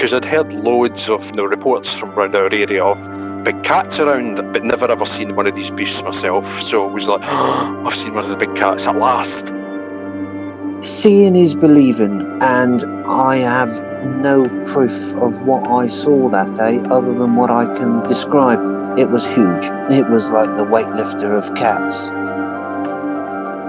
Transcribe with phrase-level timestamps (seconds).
[0.00, 4.00] because I'd heard loads of you know, reports from around our area of big cats
[4.00, 6.46] around, but never ever seen one of these beasts myself.
[6.62, 9.48] So it was like, oh, I've seen one of the big cats at last.
[10.82, 13.68] Seeing is believing, and I have
[14.16, 18.98] no proof of what I saw that day other than what I can describe.
[18.98, 19.64] It was huge.
[19.92, 22.08] It was like the weightlifter of cats.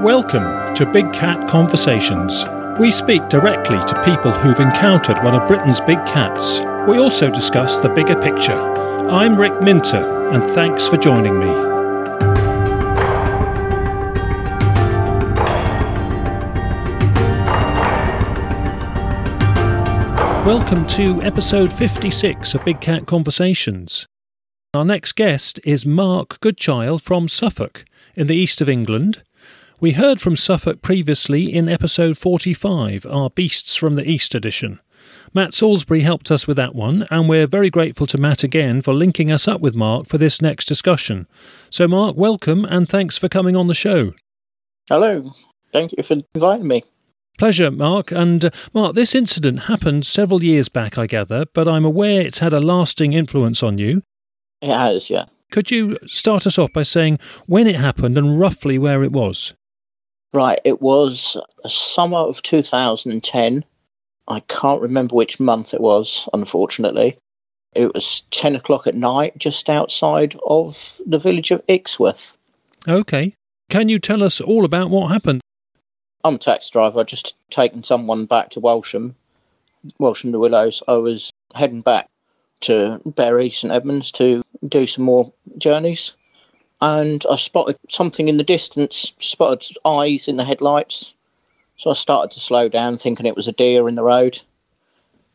[0.02, 2.46] Welcome to Big Cat Conversations.
[2.82, 6.62] We speak directly to people who've encountered one of Britain's big cats.
[6.90, 8.60] We also discuss the bigger picture.
[9.08, 11.46] I'm Rick Minter, and thanks for joining me.
[20.44, 24.08] Welcome to episode 56 of Big Cat Conversations.
[24.74, 29.22] Our next guest is Mark Goodchild from Suffolk, in the east of England.
[29.82, 34.80] We heard from Suffolk previously in episode 45, our Beasts from the East edition.
[35.34, 38.94] Matt Salisbury helped us with that one, and we're very grateful to Matt again for
[38.94, 41.26] linking us up with Mark for this next discussion.
[41.72, 44.12] So, Mark, welcome and thanks for coming on the show.
[44.88, 45.34] Hello.
[45.72, 46.84] Thank you for inviting me.
[47.40, 48.12] Pleasure, Mark.
[48.12, 52.38] And uh, Mark, this incident happened several years back, I gather, but I'm aware it's
[52.38, 54.04] had a lasting influence on you.
[54.62, 55.26] It has, yeah.
[55.50, 59.56] Could you start us off by saying when it happened and roughly where it was?
[60.34, 61.38] Right, it was
[61.68, 63.66] summer of 2010.
[64.28, 67.18] I can't remember which month it was, unfortunately.
[67.74, 72.38] It was 10 o'clock at night, just outside of the village of Ixworth.
[72.88, 73.36] Okay.
[73.70, 75.42] Can you tell us all about what happened?
[76.24, 77.00] I'm a taxi driver.
[77.00, 79.16] I'd just taken someone back to Walsham,
[79.98, 80.84] Walsham le Willows.
[80.88, 82.10] I was heading back
[82.62, 86.16] to Bury, St Edmunds to do some more journeys.
[86.82, 91.14] And I spotted something in the distance, spotted eyes in the headlights.
[91.78, 94.42] So I started to slow down, thinking it was a deer in the road.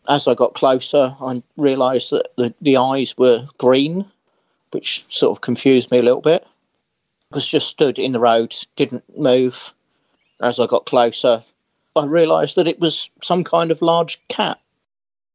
[0.09, 4.05] As I got closer, I realised that the, the eyes were green,
[4.73, 6.47] which sort of confused me a little bit.
[7.33, 9.75] I was just stood in the road, didn't move
[10.41, 11.43] as I got closer,
[11.95, 14.61] I realised that it was some kind of large cat.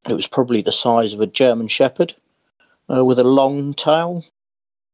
[0.08, 2.14] It was probably the size of a German Shepherd
[2.94, 4.24] uh, with a long tail.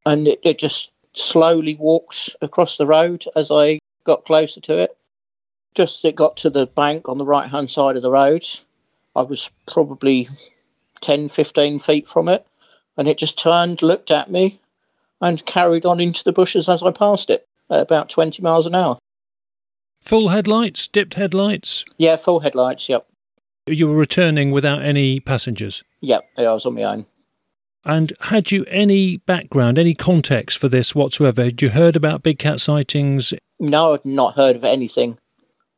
[0.06, 4.98] And it, it just slowly walked across the road as I got closer to it.
[5.76, 8.46] Just it got to the bank on the right hand side of the road.
[9.16, 10.30] I was probably
[11.02, 12.46] 10, 15 feet from it.
[12.98, 14.60] And it just turned, looked at me,
[15.22, 18.76] and carried on into the bushes as I passed it at about 20 miles an
[18.76, 18.98] hour.
[20.02, 21.86] Full headlights, dipped headlights?
[21.98, 23.08] Yeah, full headlights, yep.
[23.68, 25.84] You were returning without any passengers?
[26.02, 27.06] Yep, yeah, I was on my own.
[27.88, 31.46] And had you any background, any context for this whatsoever?
[31.46, 33.34] Had you heard about big cat sightings?
[33.62, 35.18] No, I'd not heard of anything.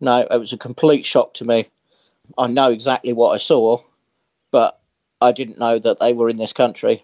[0.01, 1.67] No, it was a complete shock to me.
[2.35, 3.83] I know exactly what I saw,
[4.49, 4.79] but
[5.21, 7.03] I didn't know that they were in this country.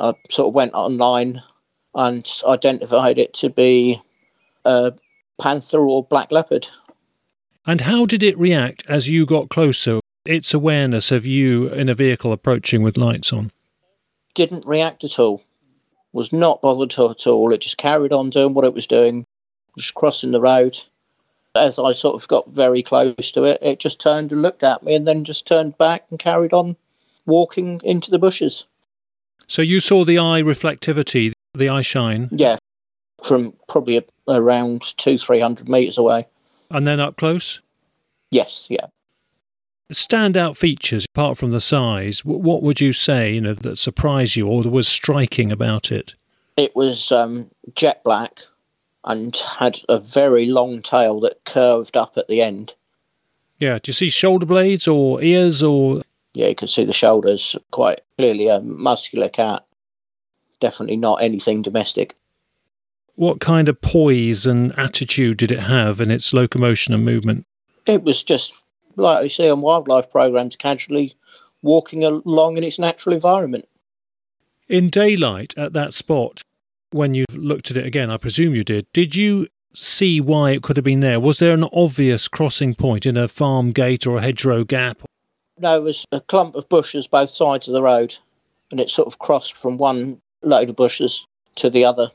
[0.00, 1.40] I sort of went online
[1.94, 4.02] and identified it to be
[4.64, 4.94] a
[5.40, 6.66] panther or black leopard.
[7.64, 10.00] And how did it react as you got closer?
[10.24, 13.52] Its awareness of you in a vehicle approaching with lights on?
[14.38, 15.42] Didn't react at all.
[16.12, 17.52] Was not bothered at all.
[17.52, 19.26] It just carried on doing what it was doing,
[19.76, 20.78] just crossing the road.
[21.56, 24.84] As I sort of got very close to it, it just turned and looked at
[24.84, 26.76] me and then just turned back and carried on
[27.26, 28.64] walking into the bushes.
[29.48, 32.28] So you saw the eye reflectivity, the eye shine?
[32.30, 32.58] Yeah,
[33.24, 36.28] from probably around two, three hundred meters away.
[36.70, 37.60] And then up close?
[38.30, 38.86] Yes, yeah.
[39.92, 42.24] Standout features apart from the size.
[42.24, 46.14] What would you say, you know, that surprised you or was striking about it?
[46.56, 48.40] It was um, jet black
[49.04, 52.74] and had a very long tail that curved up at the end.
[53.58, 53.78] Yeah.
[53.78, 56.02] Do you see shoulder blades or ears or?
[56.34, 57.56] Yeah, you could see the shoulders.
[57.70, 59.64] Quite clearly a muscular cat.
[60.60, 62.14] Definitely not anything domestic
[63.18, 67.44] what kind of poise and attitude did it have in its locomotion and movement?
[67.84, 68.54] It was just
[68.98, 71.14] like we see on wildlife programs, casually
[71.62, 73.68] walking along in its natural environment.
[74.68, 76.42] In daylight at that spot,
[76.90, 80.62] when you've looked at it again, I presume you did, did you see why it
[80.62, 81.20] could have been there?
[81.20, 85.02] Was there an obvious crossing point in a farm gate or a hedgerow gap?
[85.58, 88.14] No, it was a clump of bushes both sides of the road,
[88.70, 92.10] and it sort of crossed from one load of bushes to the other.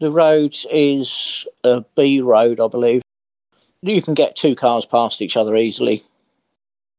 [0.00, 3.02] The road is a B road, I believe.
[3.84, 6.04] You can get two cars past each other easily.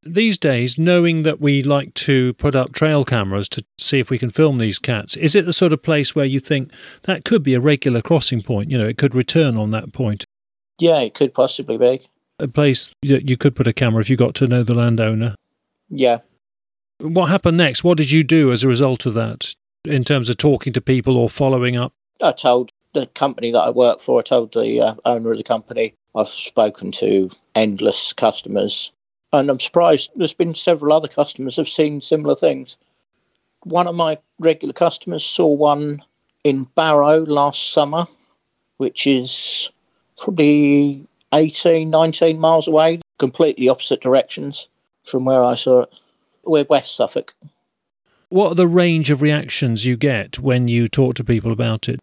[0.04, 4.20] These days, knowing that we like to put up trail cameras to see if we
[4.20, 6.72] can film these cats, is it the sort of place where you think
[7.04, 8.70] that could be a regular crossing point?
[8.70, 10.26] You know, it could return on that point.
[10.78, 12.02] Yeah, it could possibly be.
[12.38, 15.34] A place that you could put a camera if you got to know the landowner.
[15.90, 16.20] Yeah.
[17.00, 17.84] What happened next?
[17.84, 19.56] What did you do as a result of that
[19.86, 21.94] in terms of talking to people or following up?
[22.22, 25.44] I told the company that I work for, I told the uh, owner of the
[25.44, 28.92] company, I've spoken to endless customers,
[29.34, 32.78] and I'm surprised there's been several other customers have seen similar things.
[33.64, 36.02] One of my regular customers saw one
[36.46, 38.08] in Barrow last summer,
[38.78, 39.70] which is
[40.18, 44.70] probably 18, 19 miles away, completely opposite directions
[45.04, 45.94] from where I saw it.
[46.46, 47.34] We're West Suffolk.
[48.30, 52.00] What are the range of reactions you get when you talk to people about it?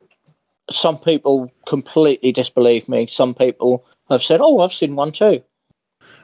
[0.71, 3.07] Some people completely disbelieve me.
[3.07, 5.43] Some people have said, "Oh, I've seen one too."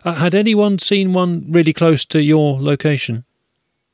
[0.04, 3.24] Uh, had anyone seen one really close to your location?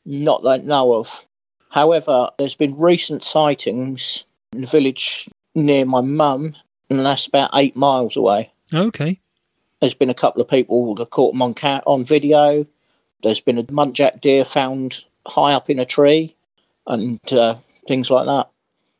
[0.04, 1.26] Not that I know of.
[1.70, 6.54] However, there's been recent sightings in the village near my mum,
[6.90, 8.52] and that's about eight miles away.
[8.72, 9.18] Okay.
[9.80, 12.66] There's been a couple of people that caught them on cat on video.
[13.22, 16.36] There's been a muntjac deer found high up in a tree,
[16.86, 17.56] and uh,
[17.88, 18.50] things like that.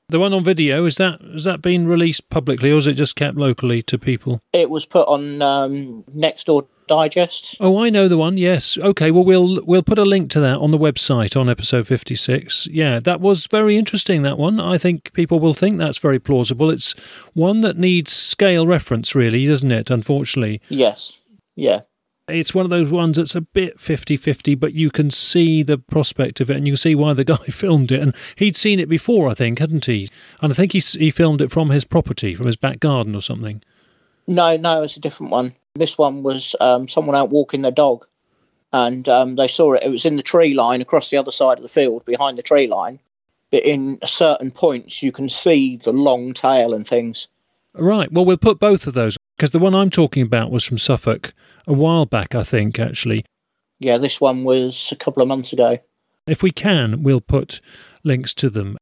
[0.08, 3.16] The one on video is that has that been released publicly, or is it just
[3.16, 4.42] kept locally to people?
[4.52, 7.56] It was put on um, Nextdoor Digest.
[7.60, 8.36] Oh, I know the one.
[8.36, 8.76] Yes.
[8.76, 9.10] Okay.
[9.10, 12.66] Well, we'll we'll put a link to that on the website on episode fifty six.
[12.66, 14.22] Yeah, that was very interesting.
[14.22, 14.60] That one.
[14.60, 16.70] I think people will think that's very plausible.
[16.70, 16.92] It's
[17.32, 19.90] one that needs scale reference, really, doesn't it?
[19.90, 20.60] Unfortunately.
[20.68, 21.18] Yes.
[21.56, 21.80] Yeah.
[22.26, 25.76] It's one of those ones that's a bit 50 50, but you can see the
[25.76, 28.00] prospect of it and you can see why the guy filmed it.
[28.00, 30.08] And he'd seen it before, I think, hadn't he?
[30.40, 33.20] And I think he, he filmed it from his property, from his back garden or
[33.20, 33.62] something.
[34.26, 35.54] No, no, it's a different one.
[35.74, 38.06] This one was um, someone out walking their dog
[38.72, 39.84] and um, they saw it.
[39.84, 42.42] It was in the tree line across the other side of the field, behind the
[42.42, 42.98] tree line.
[43.52, 47.28] But in certain points, you can see the long tail and things.
[47.72, 48.10] Right.
[48.10, 51.32] Well, we'll put both of those because the one I'm talking about was from Suffolk
[51.66, 53.24] a while back, I think, actually.
[53.80, 55.78] Yeah, this one was a couple of months ago.
[56.26, 57.60] If we can, we'll put
[58.02, 58.78] links to them.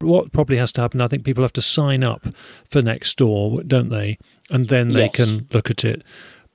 [0.00, 2.26] What probably has to happen, I think people have to sign up
[2.70, 4.18] for Nextdoor, don't they?
[4.50, 5.14] And then they Yes.
[5.16, 6.04] can look at it.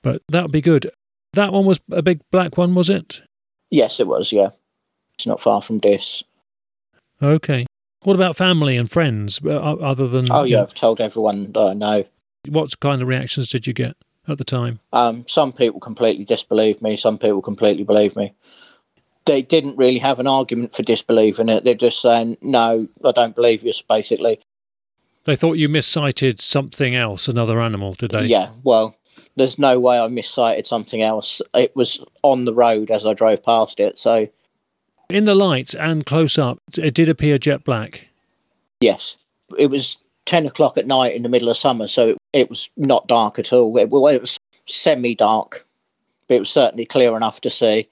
[0.02, 0.90] But that would be good.
[1.34, 3.22] That one was a big black one, was it?
[3.70, 4.50] Yes, it was, yeah.
[5.14, 6.22] It's not far from this.
[7.22, 7.66] Okay.
[8.04, 10.26] What about family and friends, uh, other than.
[10.30, 12.04] Oh, yeah, I've told everyone that I know.
[12.48, 13.96] What kind of reactions did you get
[14.28, 14.80] at the time?
[14.92, 18.32] Um, some people completely disbelieve me, some people completely believe me.
[19.24, 21.62] They didn't really have an argument for disbelieving it.
[21.62, 24.40] They're just saying, no, I don't believe you, basically.
[25.24, 28.24] They thought you miscited something else, another animal, did they?
[28.24, 28.96] Yeah, well,
[29.36, 31.40] there's no way I missighted something else.
[31.54, 34.26] It was on the road as I drove past it, so
[35.08, 38.08] In the lights and close up, it did appear jet black.
[38.80, 39.16] yes.
[39.56, 42.70] It was 10 o'clock at night in the middle of summer, so it, it was
[42.76, 43.76] not dark at all.
[43.76, 45.66] It, well, it was semi dark,
[46.28, 47.88] but it was certainly clear enough to see.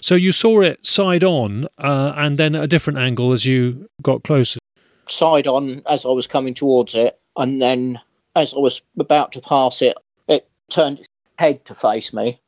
[0.00, 3.88] So you saw it side on uh, and then at a different angle as you
[4.02, 4.58] got closer.
[5.06, 8.00] Side on as I was coming towards it, and then
[8.34, 9.96] as I was about to pass it,
[10.28, 11.08] it turned its
[11.38, 12.40] head to face me.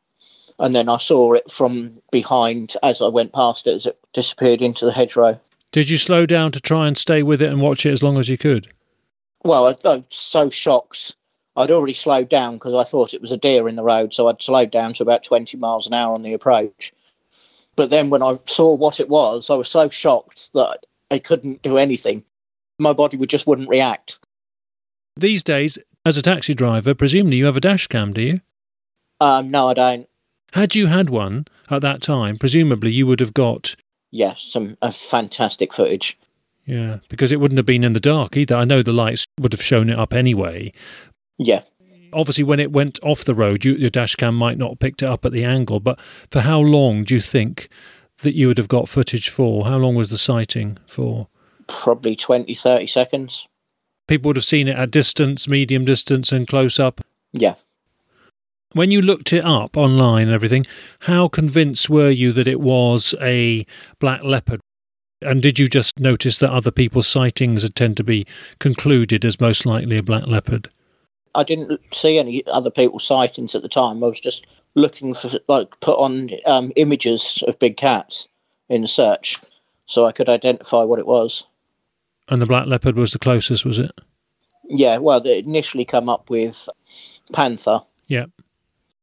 [0.59, 4.63] And then I saw it from behind as I went past it as it disappeared
[4.63, 5.39] into the hedgerow.
[5.71, 8.17] Did you slow down to try and stay with it and watch it as long
[8.17, 8.69] as you could?
[9.47, 11.17] Well, I, I was so shocked.
[11.57, 14.29] I'd already slowed down because I thought it was a deer in the road, so
[14.29, 16.93] I'd slowed down to about 20 miles an hour on the approach.
[17.77, 21.63] But then when I saw what it was, I was so shocked that I couldn't
[21.63, 22.25] do anything.
[22.79, 24.19] My body would just wouldn't react.
[25.17, 28.41] These days, as a taxi driver, presumably you have a dash cam, do you?
[29.21, 30.09] Um, no, I don't.
[30.53, 33.77] Had you had one at that time, presumably you would have got,
[34.11, 36.19] Yes, some uh, fantastic footage.
[36.67, 38.55] Yeah, because it wouldn't have been in the dark either.
[38.55, 40.73] I know the lights would have shown it up anyway.
[41.39, 41.63] Yeah,
[42.13, 45.03] Obviously, when it went off the road, you, your dash cam might not have picked
[45.03, 47.69] it up at the angle, but for how long do you think
[48.23, 49.67] that you would have got footage for?
[49.67, 51.29] How long was the sighting for?
[51.67, 53.49] probably 20, 30 seconds.
[54.09, 57.01] People would have seen it at distance, medium distance, and close up.
[57.33, 57.55] Yeah.
[58.73, 60.67] When you looked it up online and everything,
[61.01, 63.67] how convinced were you that it was a
[64.01, 64.61] black leopard?
[65.23, 68.27] And did you just notice that other people's sightings had tend to be
[68.59, 70.69] concluded as most likely a black leopard?
[71.35, 74.03] I didn't see any other people's sightings at the time.
[74.03, 78.29] I was just looking for, like, put on um, images of big cats
[78.69, 79.39] in the search
[79.87, 81.47] so I could identify what it was.
[82.29, 83.93] And the black leopard was the closest, was it?
[84.69, 86.69] Yeah, well, they initially come up with
[87.33, 87.81] panther.
[88.09, 88.27] Yeah.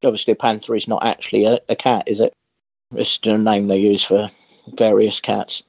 [0.04, 2.34] Obviously, a panther is not actually a, a cat, is it?
[2.92, 4.30] It's just a name they use for
[4.76, 5.64] various cats.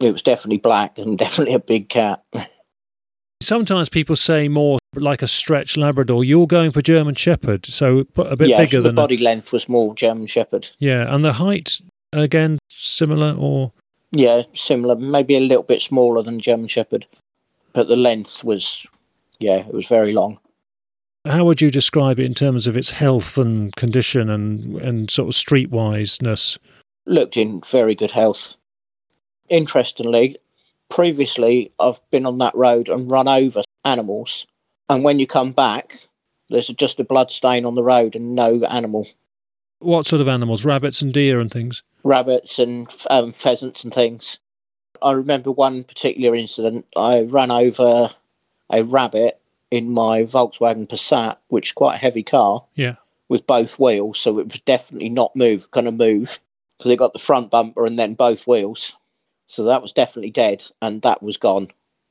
[0.00, 2.22] It was definitely black and definitely a big cat.
[3.40, 6.24] Sometimes people say more like a stretch Labrador.
[6.24, 9.52] You're going for German Shepherd, so a bit yeah, bigger the than a- body length
[9.52, 10.68] was more German Shepherd.
[10.78, 11.80] yeah, and the height
[12.14, 13.70] Again, similar or
[14.12, 17.06] Yeah, similar, maybe a little bit smaller than German Shepherd,
[17.74, 18.86] but the length was,
[19.40, 20.38] yeah, it was very long.
[21.26, 25.28] how would you describe it in terms of its health and condition and, and sort
[25.28, 26.56] of streetwiseness?
[27.04, 28.56] Looked in very good health.
[29.48, 30.36] Interestingly,
[30.88, 34.46] previously I've been on that road and run over animals,
[34.88, 35.96] and when you come back,
[36.48, 39.06] there's just a blood stain on the road and no animal.
[39.80, 40.64] What sort of animals?
[40.64, 41.82] Rabbits and deer and things?
[42.04, 44.38] rabbits and um, pheasants and things.
[45.02, 46.86] I remember one particular incident.
[46.96, 48.10] I ran over
[48.70, 49.40] a rabbit
[49.70, 52.94] in my Volkswagen Passat, which is quite a heavy car, Yeah.
[53.28, 56.38] with both wheels, so it was definitely not move, going to move,
[56.78, 58.96] because it got the front bumper and then both wheels.
[59.48, 61.68] So that was definitely dead, and that was gone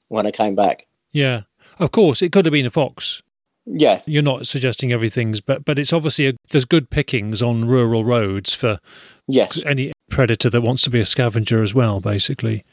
[0.09, 0.85] when I came back.
[1.11, 1.43] Yeah.
[1.79, 3.21] Of course, it could have been a fox.
[3.69, 8.05] Yeah, You're not suggesting everything's, but but it's obviously a, there's good pickings on rural
[8.05, 8.79] roads for
[9.27, 9.61] yes.
[9.65, 11.99] any predator that wants to be a scavenger as well.
[11.99, 12.63] Basically,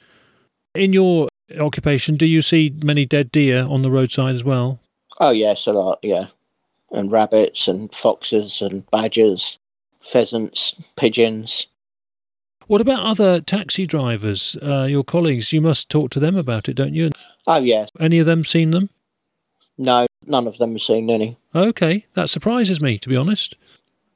[0.73, 1.29] in your
[1.59, 4.79] occupation, do you see many dead deer on the roadside as well?
[5.19, 6.27] Oh, yes, a lot, yeah.
[6.93, 9.59] And rabbits and foxes and badgers,
[10.01, 11.67] pheasants, pigeons.
[12.67, 15.53] What about other taxi drivers, uh, your colleagues?
[15.53, 17.11] You must talk to them about it, don't you?
[17.47, 17.91] Oh, yes.
[18.01, 18.91] Any of them seen them?
[19.77, 21.37] No, none of them have seen any.
[21.55, 23.57] Okay, that surprises me, to be honest.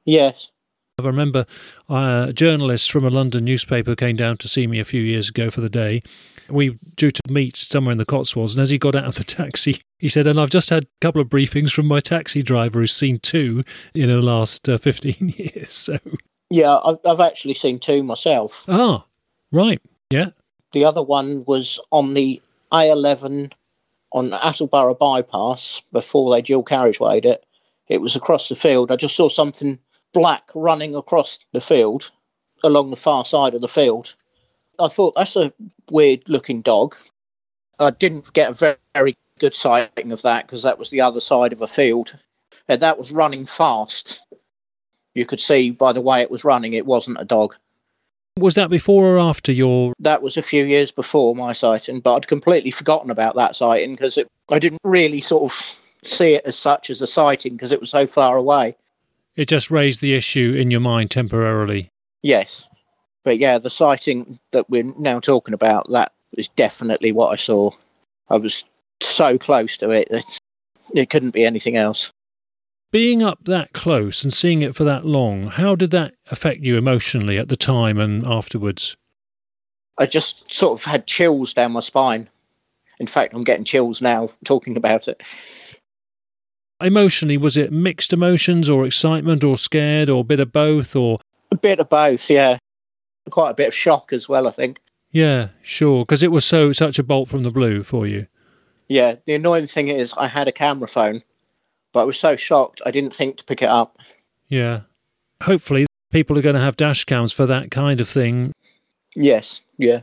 [0.05, 0.51] Yes.
[0.99, 1.47] I remember
[1.89, 5.29] uh, a journalist from a London newspaper came down to see me a few years
[5.29, 6.03] ago for the day.
[6.49, 9.17] We were due to meet somewhere in the Cotswolds, and as he got out of
[9.17, 12.43] the taxi, he said, "And I've just had a couple of briefings from my taxi
[12.43, 13.63] driver who's seen two
[13.95, 15.99] in the last uh, fifteen years." So,
[16.51, 18.65] Yeah, I've, I've actually seen two myself.
[18.69, 19.05] ah,
[19.53, 20.31] right, yeah,
[20.73, 22.41] The other one was on the
[22.73, 23.53] A11
[24.13, 27.45] on Attleborough bypass before they dual carriagewayed it.
[27.89, 28.91] It was across the field.
[28.91, 29.79] I just saw something
[30.13, 32.11] black running across the field
[32.65, 34.15] along the far side of the field.
[34.79, 35.53] I thought that's a
[35.91, 36.97] weird looking dog.
[37.79, 41.21] I didn't get a very, very good sighting of that because that was the other
[41.21, 42.19] side of a field.
[42.69, 44.21] And that was running fast.
[45.15, 47.57] You could see by the way it was running, it wasn't a dog.
[48.39, 49.93] Was that before or after your?
[49.99, 53.93] that was a few years before my sighting, but I'd completely forgotten about that sighting
[53.93, 54.19] because
[54.51, 57.91] I didn't really sort of see it as such as a sighting because it was
[57.91, 58.77] so far away.
[59.35, 61.91] It just raised the issue in your mind temporarily.
[62.23, 62.69] Yes,
[63.25, 67.71] but yeah, the sighting that we're now talking about that is definitely what I saw.
[68.29, 68.65] I was
[69.01, 70.39] so close to it that
[70.95, 72.13] it couldn't be anything else.
[72.91, 76.79] Being up that close and seeing it for that long, how did that affect you
[76.79, 78.97] emotionally at the time and afterwards?
[79.99, 82.31] I just sort of had chills down my spine.
[82.99, 85.23] In fact, I'm getting chills now talking about it.
[86.81, 91.19] Emotionally, was it mixed emotions or excitement or scared or a bit of both or
[91.51, 92.57] A bit of both, yeah.
[93.29, 94.81] Quite a bit of shock as well, I think.
[95.11, 98.27] Yeah, sure, because it was so such a bolt from the blue for you.
[98.89, 101.23] Yeah, the annoying thing is I had a camera phone,
[101.99, 103.99] but I was so shocked I didn't think to pick it up.
[104.47, 104.83] Yeah.
[105.43, 108.53] Hopefully, people are going to have dash cams for that kind of thing.
[109.17, 110.03] Yes, yeah.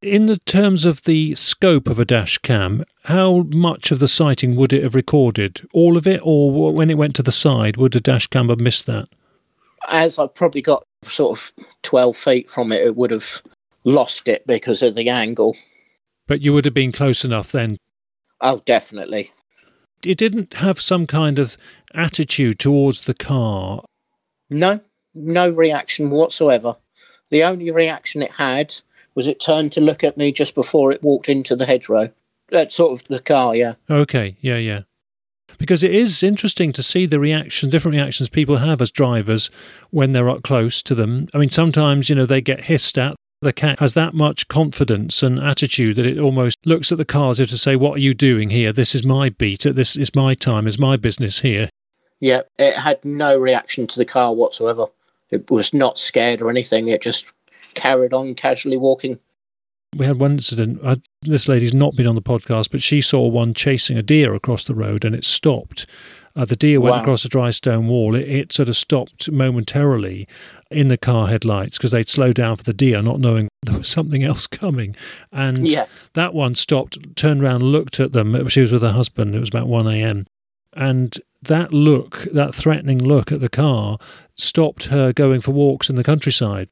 [0.00, 4.54] In the terms of the scope of a dash cam, how much of the sighting
[4.54, 5.66] would it have recorded?
[5.72, 8.60] All of it, or when it went to the side, would a dash cam have
[8.60, 9.08] missed that?
[9.88, 11.52] As I probably got sort of
[11.82, 13.42] 12 feet from it, it would have
[13.82, 15.56] lost it because of the angle.
[16.28, 17.78] But you would have been close enough then.
[18.40, 19.32] Oh, definitely.
[20.04, 21.56] It didn't have some kind of
[21.94, 23.82] attitude towards the car.
[24.50, 24.80] No,
[25.14, 26.76] no reaction whatsoever.
[27.30, 28.74] The only reaction it had
[29.14, 32.10] was it turned to look at me just before it walked into the hedgerow.
[32.50, 33.74] That's sort of the car, yeah.
[33.90, 34.82] Okay, yeah, yeah.
[35.58, 39.50] Because it is interesting to see the reactions, different reactions people have as drivers
[39.90, 41.28] when they're up close to them.
[41.32, 43.16] I mean, sometimes, you know, they get hissed at.
[43.42, 47.30] The cat has that much confidence and attitude that it almost looks at the car
[47.30, 48.72] as if to say, What are you doing here?
[48.72, 49.60] This is my beat.
[49.62, 50.66] This is my time.
[50.66, 51.68] It's my business here.
[52.20, 54.86] Yeah, it had no reaction to the car whatsoever.
[55.30, 56.88] It was not scared or anything.
[56.88, 57.26] It just
[57.74, 59.18] carried on casually walking.
[59.94, 60.80] We had one incident.
[60.84, 64.34] I, this lady's not been on the podcast, but she saw one chasing a deer
[64.34, 65.86] across the road and it stopped.
[66.34, 67.00] Uh, the deer went Wow.
[67.00, 68.14] across a dry stone wall.
[68.14, 70.28] It, it sort of stopped momentarily
[70.70, 73.88] in the car headlights because they'd slowed down for the deer, not knowing there was
[73.88, 74.96] something else coming.
[75.32, 78.48] And Yeah, that one stopped, turned around, looked at them.
[78.48, 79.34] She was with her husband.
[79.34, 80.26] It was about 1 a.m.
[80.74, 83.98] And that look, that threatening look at the car,
[84.36, 86.68] stopped her going for walks in the countryside.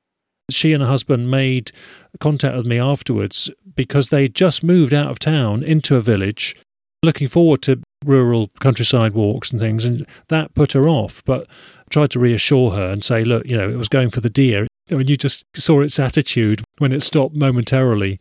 [0.51, 1.73] She and her husband made
[2.21, 6.55] contact with me afterwards because they'd just moved out of town into a village,
[7.03, 9.85] looking forward to rural countryside walks and things.
[9.85, 11.23] And that put her off.
[11.25, 11.47] But
[11.81, 14.31] I tried to reassure her and say, look, you know, it was going for the
[14.31, 14.67] deer.
[14.89, 18.21] When you just saw its attitude when it stopped momentarily.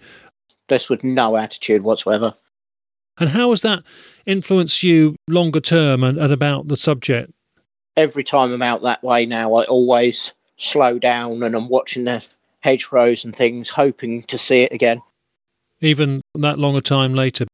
[0.70, 2.34] This with no attitude whatsoever.
[3.20, 3.84] And how has that
[4.26, 7.32] influenced you longer term and, and about the subject?
[7.96, 12.26] Every time I'm out that way now, I always slow down and I'm watching the
[12.62, 15.02] hedgerows and things, hoping to see it again.
[15.82, 17.46] Even that longer time later?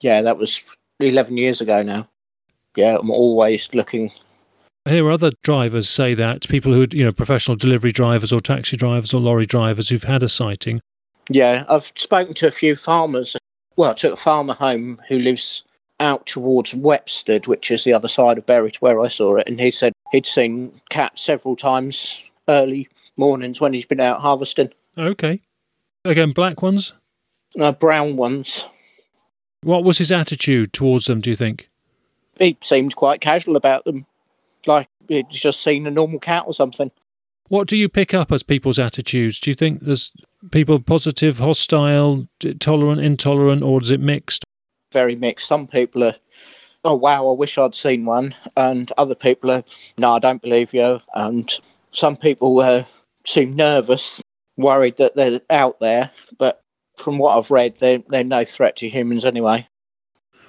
[0.00, 0.64] Yeah, that was
[1.00, 2.08] 11 years ago now.
[2.76, 4.12] Yeah, I'm always looking.
[4.86, 8.76] I hear other drivers say that, people who, you know, professional delivery drivers or taxi
[8.76, 10.80] drivers or lorry drivers who've had a sighting.
[11.28, 13.36] Yeah, I've spoken to a few farmers.
[13.76, 15.64] Well, I took a farmer home who lives
[16.00, 19.48] out towards Whepstead, which is the other side of Bury to where I saw it,
[19.48, 24.70] and he said he'd seen cats several times early mornings when he's been out harvesting.
[24.96, 25.40] Okay.
[26.04, 26.94] Again, black ones?
[27.58, 28.64] Uh, brown ones.
[29.62, 31.68] What was his attitude towards them, do you think?
[32.38, 34.06] He seemed quite casual about them,
[34.66, 36.90] like he'd just seen a normal cat or something.
[37.48, 39.38] What do you pick up as people's attitudes?
[39.40, 40.12] Do you think there's
[40.50, 42.28] people positive, hostile,
[42.60, 44.44] tolerant, intolerant, or is it mixed?
[44.92, 45.48] Very mixed.
[45.48, 46.14] Some people are,
[46.84, 49.64] oh wow, I wish I'd seen one, and other people are,
[49.98, 51.52] no, I don't believe you, and
[51.90, 52.84] some people uh,
[53.26, 54.22] seem nervous,
[54.56, 56.62] worried that they're out there, but
[57.00, 59.66] from what I've read, they're, they're no threat to humans anyway.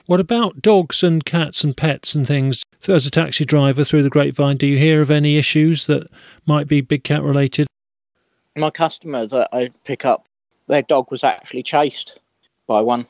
[0.05, 2.63] What about dogs and cats and pets and things?
[2.87, 6.07] As a taxi driver through the grapevine, do you hear of any issues that
[6.45, 7.67] might be big cat related?
[8.57, 10.25] My customer that I pick up,
[10.67, 12.19] their dog was actually chased
[12.67, 13.05] by one.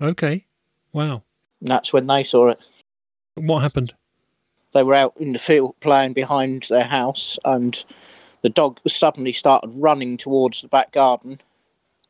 [0.00, 0.44] Okay.
[0.92, 1.22] Wow.
[1.60, 2.60] And that's when they saw it.
[3.36, 3.94] What happened?
[4.74, 7.82] They were out in the field playing behind their house, and
[8.42, 11.40] the dog suddenly started running towards the back garden,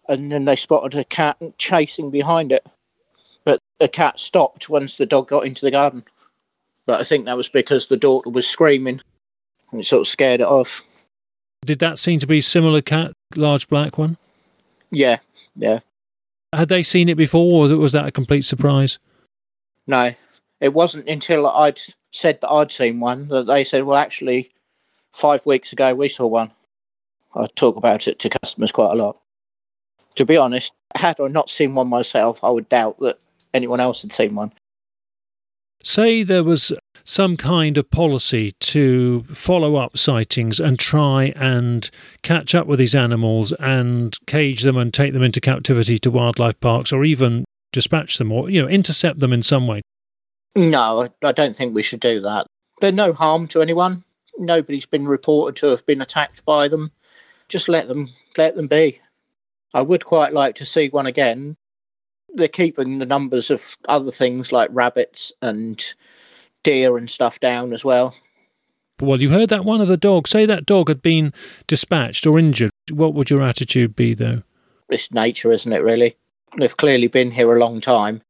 [0.09, 2.66] and then they spotted a cat chasing behind it.
[3.44, 6.04] But the cat stopped once the dog got into the garden.
[6.87, 9.00] But I think that was because the daughter was screaming,
[9.71, 10.82] and it sort of scared it off.
[11.64, 14.17] Did that seem to be similar cat, large black one?
[14.91, 15.19] Yeah,
[15.54, 15.80] yeah.
[16.52, 18.99] Had they seen it before, or was that a complete surprise?
[19.86, 20.10] No,
[20.60, 21.80] it wasn't until I'd
[22.12, 24.50] said that I'd seen one that they said, well, actually,
[25.12, 26.50] five weeks ago we saw one.
[27.34, 29.19] I talk about it to customers quite a lot.
[30.16, 33.18] To be honest, had I not seen one myself, I would doubt that
[33.54, 34.52] anyone else had seen one.
[35.82, 36.72] Say there was
[37.04, 41.90] some kind of policy to follow up sightings and try and
[42.22, 46.60] catch up with these animals and cage them and take them into captivity to wildlife
[46.60, 49.80] parks or even dispatch them or you know intercept them in some way
[50.54, 52.46] no, I don't think we should do that.
[52.80, 54.04] They're no harm to anyone.
[54.38, 56.90] Nobody's been reported to have been attacked by them.
[57.48, 58.98] Just let them let them be.
[59.75, 61.56] I would quite like to see one again.
[62.35, 65.82] They're keeping the numbers of other things like rabbits and
[66.63, 68.15] deer and stuff down as well.
[69.00, 70.30] Well, you heard that one of the dogs.
[70.30, 71.32] Say that dog had been
[71.67, 72.71] dispatched or injured.
[72.91, 74.43] What would your attitude be, though?
[74.89, 76.17] It's nature, isn't it, really?
[76.56, 78.23] They've clearly been here a long time.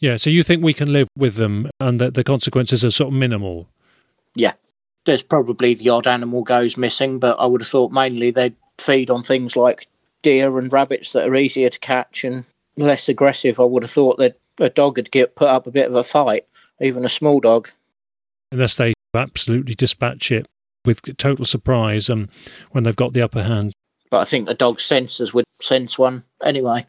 [0.00, 3.12] Yeah, so you think we can live with them and that the consequences are sort
[3.12, 3.68] of minimal?
[4.34, 4.52] Yeah.
[5.06, 9.10] There's probably the odd animal goes missing, but I would have thought mainly they'd feed
[9.10, 9.86] on things like
[10.22, 12.44] deer and rabbits that are easier to catch and
[12.76, 13.60] less aggressive.
[13.60, 16.04] I would have thought that a dog would get put up a bit of a
[16.04, 16.46] fight,
[16.80, 17.70] even a small dog.
[18.52, 20.46] Unless they absolutely dispatch it
[20.84, 22.28] with total surprise um,
[22.70, 23.72] when they've got the upper hand.
[24.10, 26.86] But I think the dog's senses would sense one anyway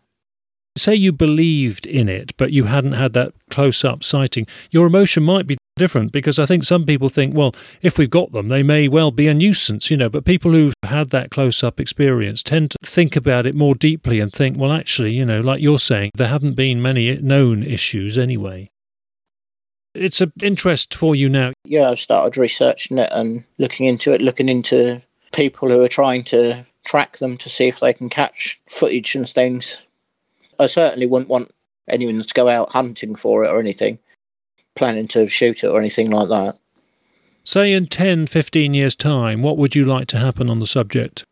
[0.79, 5.23] say you believed in it, but you hadn't had that close up sighting, your emotion
[5.23, 8.61] might be different because I think some people think, well, if we've got them, they
[8.61, 10.09] may well be a nuisance, you know.
[10.09, 14.19] But people who've had that close up experience tend to think about it more deeply
[14.19, 18.17] and think, well, actually, you know, like you're saying, there haven't been many known issues
[18.17, 18.69] anyway.
[19.95, 21.53] It's of interest for you now.
[21.65, 26.23] Yeah, I've started researching it and looking into it, looking into people who are trying
[26.25, 29.77] to track them to see if they can catch footage and things
[30.59, 31.53] I certainly wouldn't want
[31.87, 33.97] anyone to go out hunting for it or anything,
[34.75, 36.57] planning to shoot it or anything like that.
[37.43, 41.25] Say in 10, 15 years' time, what would you like to happen on the subject?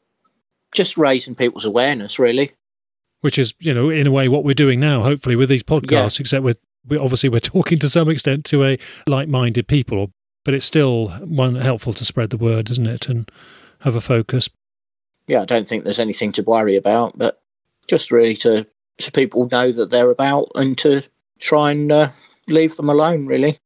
[0.71, 2.51] Just raising people's awareness, really.
[3.21, 6.19] Which is, you know, in a way what we're doing now, hopefully, with these podcasts,
[6.19, 6.23] yeah.
[6.23, 10.11] except with we obviously we're talking to some extent to a like-minded people,
[10.45, 13.29] but it's still one helpful to spread the word, isn't it, and
[13.81, 14.49] have a focus.
[15.27, 17.41] Yeah, I don't think there's anything to worry about, but
[17.87, 18.65] just really to
[18.99, 21.03] so people know that they're about and to
[21.39, 22.09] try and uh,
[22.47, 23.59] leave them alone, really.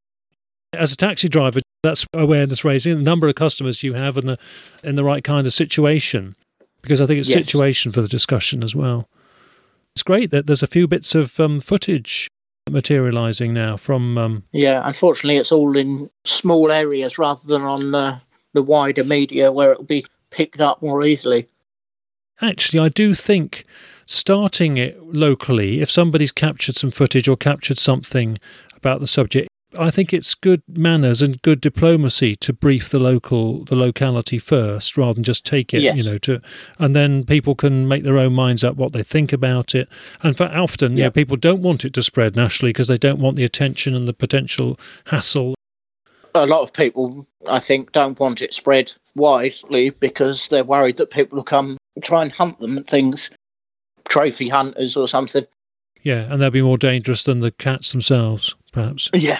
[0.73, 4.37] As a taxi driver, that's awareness raising the number of customers you have and the
[4.83, 6.35] in the right kind of situation,
[6.81, 7.45] because I think it's yes.
[7.45, 9.09] situation for the discussion as well.
[9.95, 12.29] It's great that there's a few bits of um, footage
[12.69, 14.17] materializing now from.
[14.17, 18.19] Um, yeah, unfortunately, it's all in small areas rather than on uh,
[18.53, 21.47] the wider media where it'll be picked up more easily.
[22.41, 23.65] Actually, I do think
[24.05, 28.37] starting it locally, if somebody's captured some footage or captured something
[28.81, 33.63] about the subject, I think it's good manners and good diplomacy to brief the local
[33.63, 35.95] the locality first, rather than just take it, Yes.
[35.95, 36.41] you know, to
[36.77, 39.87] and then people can make their own minds up what they think about it.
[40.23, 41.09] And for often, yeah, Yeah.
[41.11, 44.13] people don't want it to spread nationally because they don't want the attention and the
[44.13, 45.55] potential hassle.
[46.35, 51.11] A lot of people, I think, don't want it spread widely because they're worried that
[51.11, 53.29] people will come try and hunt them and things,
[54.09, 55.45] trophy hunters or something.
[56.03, 59.09] Yeah, and they'll be more dangerous than the cats themselves, perhaps.
[59.15, 59.39] Yeah,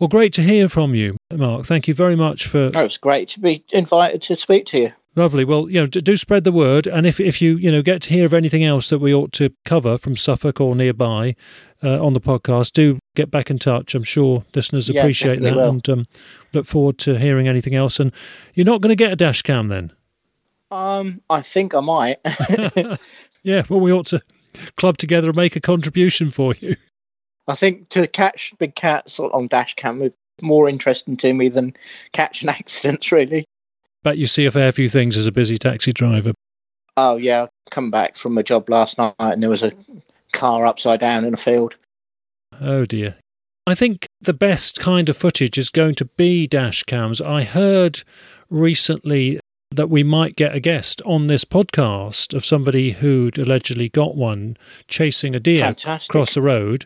[0.00, 1.66] Well, great to hear from you, Mark.
[1.66, 4.92] Thank you very much for it was great to be invited to speak to you.
[5.16, 5.44] Lovely.
[5.44, 8.10] Well, you know, do spread the word, and if if you you know get to
[8.10, 11.34] hear of anything else that we ought to cover from Suffolk or nearby
[11.82, 13.96] uh, on the podcast, do get back in touch.
[13.96, 15.68] I'm sure listeners Yeah, appreciate that, will.
[15.70, 16.06] and um,
[16.52, 17.98] look forward to hearing anything else.
[17.98, 18.12] And
[18.54, 19.92] you're not going to get a dash cam then?
[20.70, 22.18] Um, I think I might.
[23.44, 23.62] Yeah.
[23.68, 24.20] Well, we ought to
[24.76, 26.76] club together and make a contribution for you.
[27.46, 31.48] I think to catch big cats on dash cam would be more interesting to me
[31.48, 31.74] than
[32.12, 33.44] catching accidents, really.
[34.02, 36.32] Bet you see a fair few things as a busy taxi driver.
[36.96, 39.72] Oh yeah, I come back from a job last night and there was a
[40.32, 41.76] car upside down in a field.
[42.60, 43.16] Oh dear.
[43.66, 47.20] I think the best kind of footage is going to be dash cams.
[47.20, 48.02] I heard
[48.48, 49.40] recently
[49.78, 54.56] that we might get a guest on this podcast of somebody who'd allegedly got one
[54.88, 56.10] chasing a deer Fantastic.
[56.14, 56.84] across the road,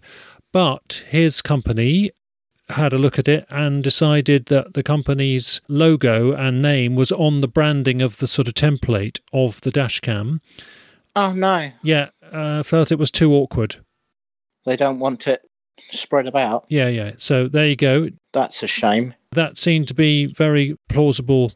[0.53, 2.13] but his company
[2.69, 7.41] had a look at it and decided that the company's logo and name was on
[7.41, 10.41] the branding of the sort of template of the dash cam.
[11.17, 13.77] Oh no, Yeah, uh, felt it was too awkward.
[14.65, 15.43] they don't want it
[15.91, 16.65] spread about.
[16.69, 17.13] Yeah, yeah.
[17.17, 18.09] So there you go.
[18.33, 19.15] That's a shame.
[19.33, 21.53] that seemed to be very plausible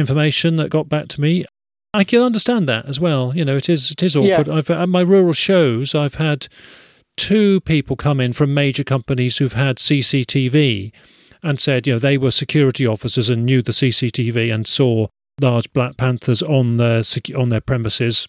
[0.00, 1.44] information that got back to me.
[1.92, 3.32] I can understand that as well.
[3.36, 4.38] You know, it is it is Yeah.
[4.40, 4.48] awkward.
[4.48, 6.46] I've at my rural shows, I've had
[7.16, 10.92] two people come in from major companies who've had CCTV
[11.42, 15.06] and said, you know, they were security officers and knew the CCTV and saw
[15.40, 17.02] large black panthers on their
[17.36, 18.28] on their premises.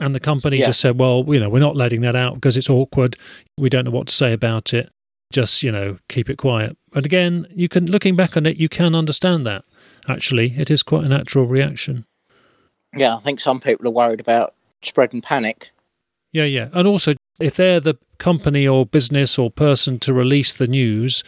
[0.00, 0.66] And the company Yeah.
[0.66, 3.16] just said, well, you know, we're not letting that out because it's awkward.
[3.56, 4.90] We don't know what to say about it.
[5.32, 6.76] Just, you know, keep it quiet.
[6.94, 9.64] And again, you can, looking back on it, you can understand that.
[10.08, 12.06] Actually, it is quite a natural reaction.
[12.96, 15.70] Yeah, I think some people are worried about spreading panic.
[16.32, 16.68] Yeah, yeah.
[16.72, 21.22] And also, if they're the company or business or person to release the news,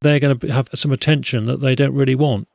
[0.00, 2.48] they're going to have some attention that they don't really want.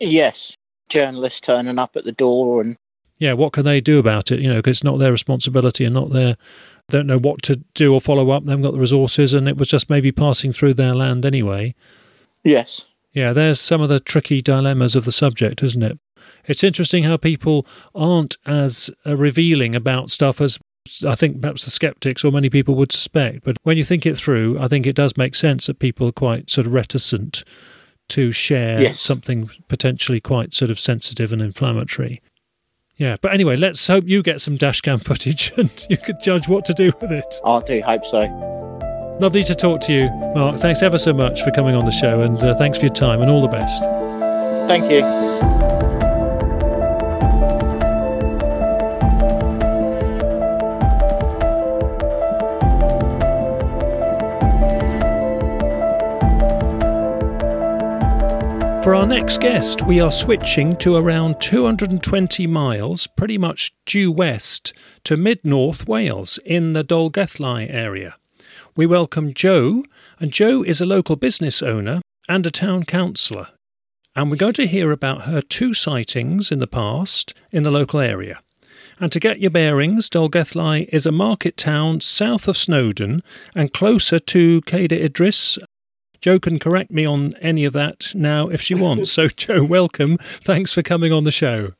[0.00, 0.56] Yes,
[0.88, 2.76] journalists turning up at the door and
[3.18, 4.40] Yeah, what can they do about it?
[4.40, 6.36] You know, because it's not their responsibility and not their,
[6.88, 8.44] don't know what to do or follow up.
[8.44, 11.74] They haven't got the resources, and it was just maybe passing through their land anyway.
[12.44, 15.98] yes, Yeah, there's some of the tricky dilemmas of the subject, isn't it?
[16.46, 20.58] It's interesting how people aren't as uh, revealing about stuff as
[21.06, 23.44] I think perhaps the skeptics or many people would suspect.
[23.44, 26.12] But when you think it through, I think it does make sense that people are
[26.12, 27.44] quite sort of reticent
[28.10, 29.00] to share Yes.
[29.00, 32.20] something potentially quite sort of sensitive and inflammatory.
[32.96, 36.64] Yeah, but anyway, let's hope you get some dashcam footage and you could judge what
[36.66, 37.34] to do with it.
[37.44, 38.89] I do hope so.
[39.20, 40.56] Lovely to talk to you, Mark.
[40.56, 43.20] Thanks ever so much for coming on the show and uh, thanks for your time
[43.20, 43.82] and all the best.
[44.66, 45.00] Thank you.
[58.82, 64.72] For our next guest, we are switching to around 220 miles, pretty much due west,
[65.04, 68.16] to mid North Wales in the Dolgellau area.
[68.76, 69.84] We welcome Joe,
[70.18, 73.48] and Joe is a local business owner and a town councillor.
[74.14, 78.00] And we're going to hear about her two sightings in the past in the local
[78.00, 78.40] area.
[78.98, 83.22] And to get your bearings, Dolgellau is a market town south of Snowdon
[83.54, 85.58] and closer to Cader Idris
[86.20, 89.10] Joe can correct me on any of that now if she wants.
[89.10, 90.18] So, Joe, welcome.
[90.18, 91.72] Thanks for coming on the show.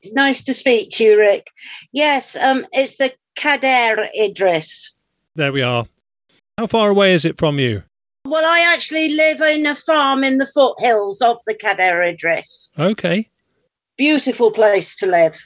[0.00, 1.50] It's nice to speak to you, Rick.
[1.92, 4.94] Yes, um, it's the Cader Idris.
[5.34, 5.86] There we are.
[6.58, 7.84] How far away is it from you?
[8.24, 12.72] Well, I actually live in a farm in the foothills of the Cader Idris.
[12.76, 13.30] Okay.
[13.96, 15.38] Beautiful place to live.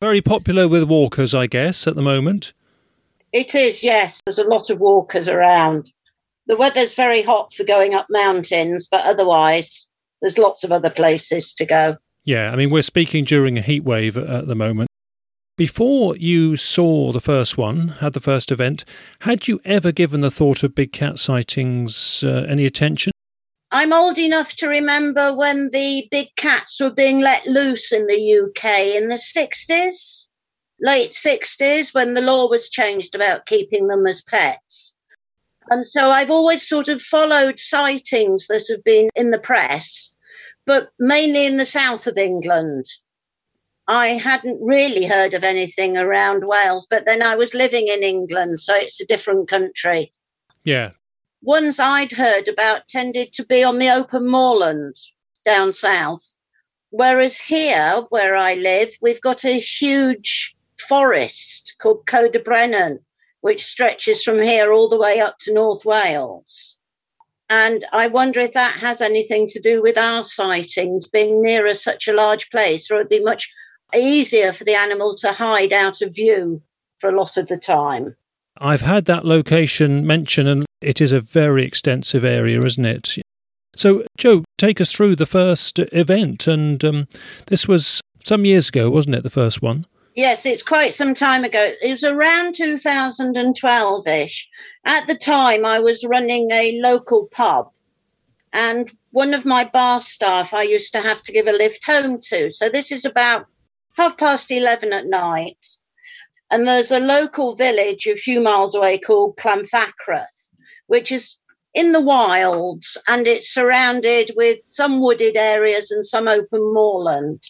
[0.00, 2.52] Very popular with walkers, I guess, at the moment.
[3.32, 4.20] It is, yes.
[4.24, 5.90] There's a lot of walkers around.
[6.46, 9.90] The weather's very hot for going up mountains, but otherwise,
[10.22, 11.96] there's lots of other places to go.
[12.22, 14.89] Yeah, I mean, we're speaking during a heat wave at the moment.
[15.60, 18.86] Before you saw the first one, had the first event,
[19.20, 23.12] had you ever given the thought of big cat sightings uh, any attention?
[23.70, 28.14] I'm old enough to remember when the big cats were being let loose in the
[28.14, 30.28] UK in the 60s,
[30.80, 34.96] late 60s, when the law was changed about keeping them as pets.
[35.68, 40.14] And so I've always sort of followed sightings that have been in the press,
[40.64, 42.86] but mainly in the south of England.
[43.88, 48.60] I hadn't really heard of anything around Wales, but then I was living in England,
[48.60, 50.12] so it's a different country.
[50.64, 50.90] Yeah.
[51.42, 54.96] Ones I'd heard about tended to be on the open moorland
[55.44, 56.36] down south.
[56.90, 60.54] Whereas here, where I live, we've got a huge
[60.88, 62.98] forest called Coed Brenin,
[63.40, 66.78] which stretches from here all the way up to North Wales.
[67.48, 72.06] And I wonder if that has anything to do with our sightings being nearer such
[72.06, 73.52] a large place, or it'd be much
[73.94, 76.62] easier for the animal to hide out of view
[76.98, 78.14] for a lot of the time.
[78.58, 83.16] I've had that location mentioned, and it is a very extensive area, isn't it?
[83.74, 86.46] So, Joe, take us through the first event.
[86.46, 87.08] And um,
[87.46, 89.22] this was some years ago, wasn't it?
[89.22, 89.86] The first one?
[90.14, 91.72] Yes, it's quite some time ago.
[91.80, 94.48] It was around 2012 ish.
[94.84, 97.70] At the time, I was running a local pub,
[98.52, 102.18] and one of my bar staff I used to have to give a lift home
[102.24, 102.50] to.
[102.50, 103.46] So, this is about
[103.96, 105.66] half past 11 at night.
[106.50, 110.50] And there's a local village a few miles away called Llanfachreth,
[110.86, 111.40] which is
[111.74, 117.42] in the wilds and it's surrounded with some wooded areas and some open moorland.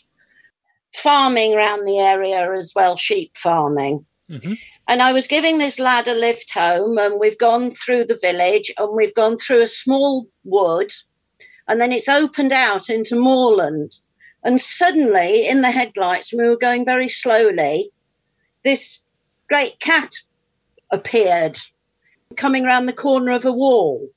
[0.95, 4.05] Farming around the area as well, sheep farming.
[4.31, 4.55] Mm-hmm.
[4.89, 8.71] And I was giving this lad a lift home, and we've gone through the village
[8.79, 10.93] and we've gone through a small wood,
[11.69, 13.99] and then it's opened out into moorland.
[14.43, 17.91] And suddenly, in the headlights, we were going very slowly,
[18.65, 19.05] this
[19.49, 20.13] great cat
[20.91, 21.59] appeared
[22.37, 24.09] coming around the corner of a wall.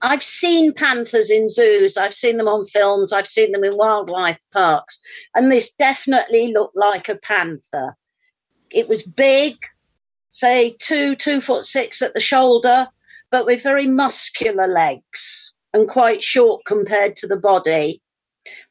[0.00, 4.38] I've seen panthers in zoos, I've seen them on films, I've seen them in wildlife
[4.52, 5.00] parks,
[5.34, 7.96] and this definitely looked like a panther.
[8.70, 9.54] It was big,
[10.30, 12.88] say two, two foot six at the shoulder,
[13.30, 18.01] but with very muscular legs and quite short compared to the body,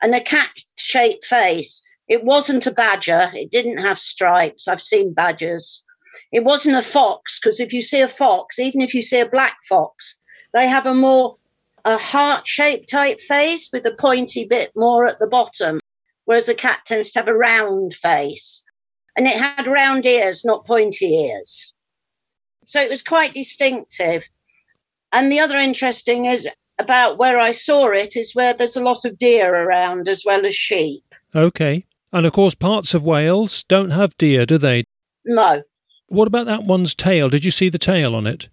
[0.01, 1.81] and a cat shaped face.
[2.07, 3.31] It wasn't a badger.
[3.34, 4.67] It didn't have stripes.
[4.67, 5.84] I've seen badgers.
[6.31, 9.29] It wasn't a fox because if you see a fox, even if you see a
[9.29, 10.19] black fox,
[10.53, 11.38] they have a more
[11.86, 15.79] a heart-shaped type face with a pointy bit more at the bottom,
[16.25, 18.63] whereas a cat tends to have a round face.
[19.15, 21.73] And it had round ears, not pointy ears.
[22.65, 24.29] So it was quite distinctive.
[25.12, 26.47] And the other interesting is
[26.82, 30.46] about where I saw it is where there's a lot of deer around as well
[30.46, 31.04] as sheep.
[31.34, 31.86] Okay.
[32.12, 34.84] And of course, parts of Wales don't have deer, do they?
[35.26, 35.62] No,
[36.08, 37.30] What about that one's tail?
[37.30, 38.50] Did you see the tail on it?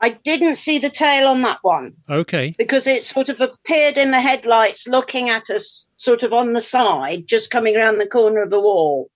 [0.00, 2.54] I didn't see the tail on that one Okay.
[2.58, 6.60] because it sort of appeared in the headlights looking at us sort of on the
[6.60, 9.08] side, just coming around the corner of a wall.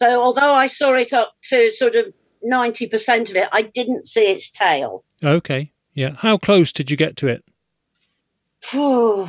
[0.00, 2.12] So although I saw it up to sort of
[2.48, 5.02] 90% of it, I didn't see its tail.
[5.24, 5.72] Okay.
[5.94, 6.14] Yeah.
[6.18, 7.42] How close did you get to it?
[8.62, 9.28] Phew.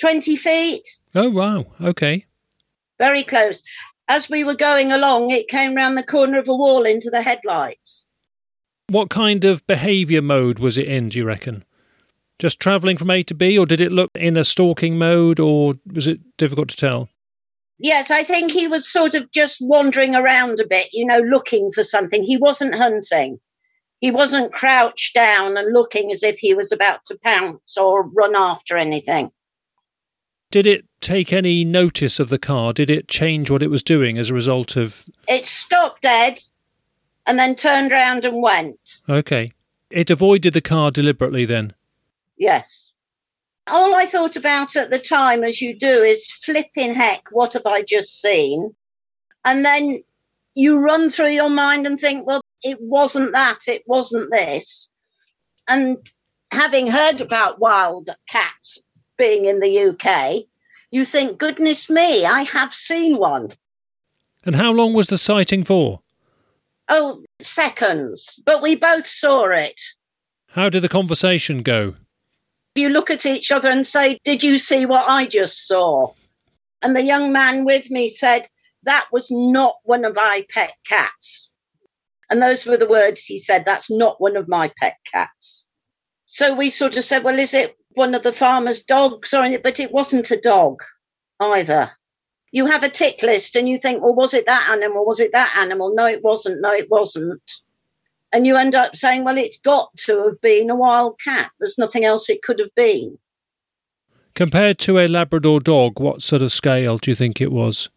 [0.00, 1.66] 20 feet, Oh, wow.
[1.80, 2.24] Okay.
[2.98, 3.62] very close.
[4.08, 7.22] As we were going along, it came round the corner of a wall into the
[7.22, 8.06] headlights.
[8.88, 11.64] What kind of behaviour mode was it in, do you reckon?
[12.38, 15.74] Just travelling from A to B, or did it look in a stalking mode, or
[15.92, 17.08] was it difficult to tell?
[17.78, 21.70] Yes, I think he was sort of just wandering around a bit, you know, looking
[21.72, 22.22] for something.
[22.22, 23.38] He wasn't hunting.
[24.00, 28.34] He wasn't crouched down and looking as if he was about to pounce or run
[28.34, 29.30] after anything.
[30.50, 32.72] Did it take any notice of the car?
[32.72, 35.04] Did it change what it was doing as a result of.
[35.28, 36.40] It stopped dead
[37.26, 39.00] and then turned round and went.
[39.08, 39.52] Okay.
[39.90, 41.74] It avoided the car deliberately then?
[42.36, 42.92] Yes.
[43.66, 47.66] All I thought about at the time, as you do, is flipping heck, what have
[47.66, 48.74] I just seen?
[49.44, 50.02] And then
[50.54, 54.92] you run through your mind and think, well, it wasn't that, it wasn't this.
[55.68, 55.98] And
[56.52, 58.78] having heard about wild cats
[59.16, 60.44] being in the UK,
[60.90, 63.50] you think, goodness me, I have seen one.
[64.44, 66.00] And how long was the sighting for?
[66.88, 68.40] Oh, seconds.
[68.44, 69.80] But we both saw it.
[70.48, 71.94] How did the conversation go?
[72.74, 76.12] you look at each other and say, Did you see what I just saw?
[76.82, 78.48] And the young man with me said,
[78.84, 81.49] That was not one of my pet cats.
[82.30, 85.66] And those were the words he said, That's not one of my pet cats.
[86.26, 89.62] So we sort of said, Well, is it one of the farmer's dogs or anything?
[89.62, 90.82] But it wasn't a dog
[91.40, 91.90] either.
[92.52, 95.04] You have a tick list and you think, Well, was it that animal?
[95.04, 95.92] Was it that animal?
[95.94, 96.60] No, it wasn't.
[96.60, 97.42] No, it wasn't.
[98.32, 101.50] And you end up saying, well, it's got to have been a wild cat.
[101.58, 103.18] There's nothing else it could have been.
[104.34, 107.88] Compared to a Labrador dog, what sort of scale do you think it was?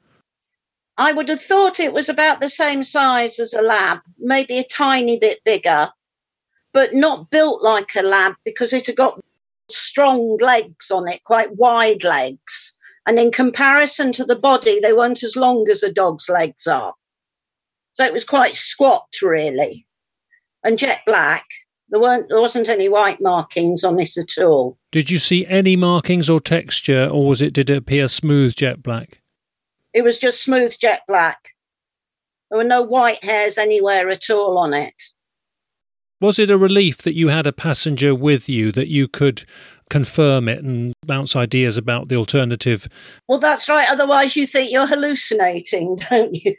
[0.97, 4.63] I would have thought it was about the same size as a lab, maybe a
[4.63, 5.89] tiny bit bigger,
[6.71, 9.19] but not built like a lab because it had got
[9.69, 12.75] strong legs on it, quite wide legs.
[13.06, 16.93] And in comparison to the body, they weren't as long as a dog's legs are.
[17.93, 19.86] So it was quite squat, really.
[20.63, 21.45] And jet black.
[21.89, 24.79] There weren't there wasn't any white markings on it at all.
[24.91, 28.82] Did you see any markings or texture, or was it did it appear smooth jet
[28.82, 29.19] black?
[29.93, 31.49] It was just smooth jet black.
[32.49, 35.01] There were no white hairs anywhere at all on it.
[36.21, 39.45] Was it a relief that you had a passenger with you that you could
[39.89, 42.88] confirm it and bounce ideas about the alternative?
[43.27, 43.89] Well, that's right.
[43.89, 46.56] Otherwise, you think you're hallucinating, don't you?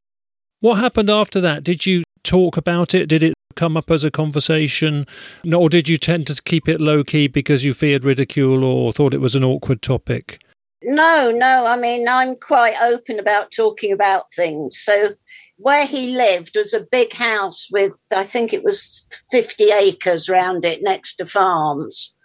[0.61, 1.63] What happened after that?
[1.63, 3.07] Did you talk about it?
[3.07, 5.07] Did it come up as a conversation?
[5.51, 9.15] Or did you tend to keep it low key because you feared ridicule or thought
[9.15, 10.44] it was an awkward topic?
[10.85, 11.65] No, no.
[11.67, 14.79] I mean, I'm quite open about talking about things.
[14.79, 15.15] So
[15.57, 20.65] where he lived was a big house with, I think it was 50 acres around
[20.65, 22.17] it next to farms.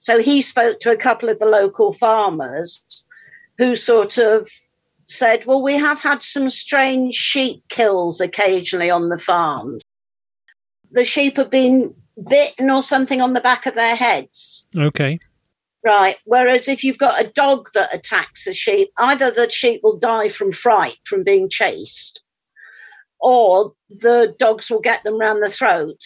[0.00, 3.06] So he spoke to a couple of the local farmers
[3.56, 4.48] who sort of
[5.04, 9.82] said, Well, we have had some strange sheep kills occasionally on the farms.
[10.90, 11.94] The sheep have been
[12.28, 14.66] bitten or something on the back of their heads.
[14.76, 15.20] Okay.
[15.84, 16.16] Right.
[16.24, 20.28] Whereas if you've got a dog that attacks a sheep, either the sheep will die
[20.28, 22.22] from fright from being chased,
[23.20, 26.00] or the dogs will get them round the throat,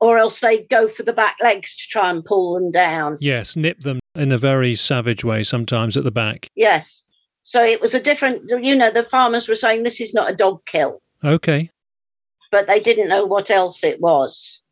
[0.00, 3.18] or else they go for the back legs to try and pull them down.
[3.20, 6.48] Yes, nip them in a very savage way sometimes at the back.
[6.54, 7.04] Yes.
[7.42, 10.34] So it was a different, you know, the farmers were saying this is not a
[10.36, 11.70] dog kill, Okay.
[12.50, 14.62] but they didn't know what else it was.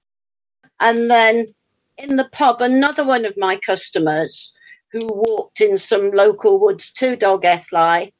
[0.80, 1.53] And then
[1.98, 4.56] in the pub, another one of my customers
[4.92, 8.12] who walked in some local woods to Dolgellau,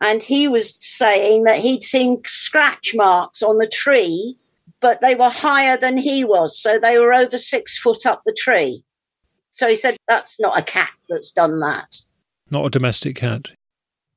[0.00, 4.36] and he was saying that he'd seen scratch marks on the tree,
[4.80, 6.60] but they were higher than he was.
[6.60, 8.82] So they were over six foot up the tree.
[9.50, 12.00] So he said, That's not a cat that's done that.
[12.50, 13.52] Not a domestic cat.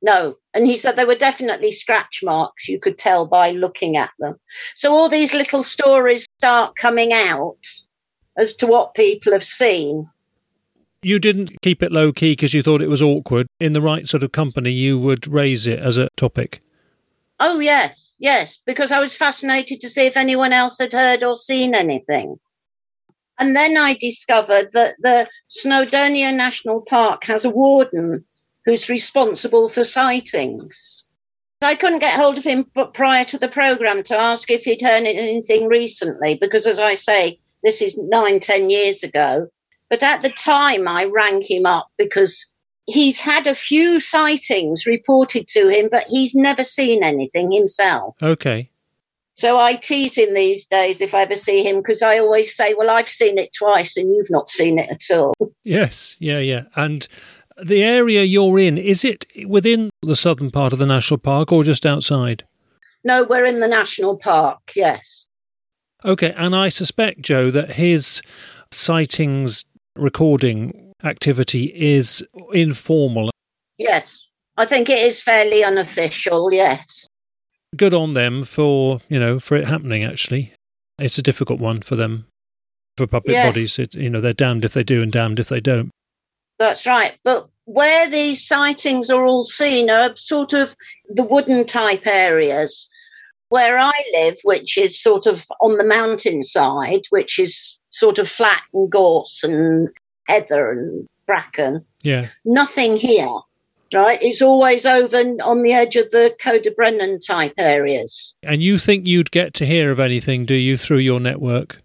[0.02, 0.36] No.
[0.54, 4.36] And he said there were definitely scratch marks you could tell by looking at them.
[4.76, 7.66] So all these little stories start coming out
[8.38, 10.10] as to what people have seen.
[11.02, 13.48] You didn't keep it low key because you thought it was awkward.
[13.60, 16.62] In the right sort of company, you would raise it as a topic.
[17.39, 21.36] Oh, yes, yes, because I was fascinated to see if anyone else had heard or
[21.36, 22.38] seen anything.
[23.39, 28.26] And then I discovered that the Snowdonia National Park has a warden
[28.65, 31.02] who's responsible for sightings.
[31.62, 35.04] I couldn't get hold of him prior to the programme to ask if he'd heard
[35.04, 39.48] anything recently, because as I say, this is nine, ten years ago.
[39.89, 42.52] But at the time, I rang him up because
[42.86, 48.15] he's had a few sightings reported to him, but he's never seen anything himself.
[48.22, 48.69] Okay.
[49.34, 52.76] So I tease him these days if I ever see him because I always say,
[52.78, 55.34] Well, I've seen it twice and you've not seen it at all.
[55.63, 56.63] Yes, yeah, yeah.
[56.76, 57.08] And
[57.62, 61.63] the area you're in, is it within the southern part of the national park or
[61.63, 62.43] just outside?
[63.04, 65.29] No, we're in the national park, yes.
[66.06, 68.22] Okay, and I suspect, Joe, that his
[68.72, 73.32] sightings recording activity is informal.
[73.78, 74.26] Yes,
[74.58, 77.08] I think it is fairly unofficial, yes.
[77.76, 80.54] Good on them for, you know, for it happening actually.
[80.98, 82.26] It's a difficult one for them.
[82.98, 83.48] For public Yes.
[83.48, 85.90] bodies, it, you know, they're damned if they do and damned if they don't.
[86.58, 87.18] That's right.
[87.24, 90.76] But where these sightings are all seen are sort of
[91.08, 92.90] the wooden type areas.
[93.50, 98.62] Where I live, which is sort of on the mountainside, which is sort of flat
[98.74, 99.90] and gorse and
[100.28, 102.28] heather and bracken, Yeah.
[102.46, 103.28] nothing here,
[103.94, 104.20] right?
[104.22, 108.36] It's always over on the edge of the Coed Brenin type areas.
[108.44, 111.82] And you think you'd get to hear of anything, do you, through your network?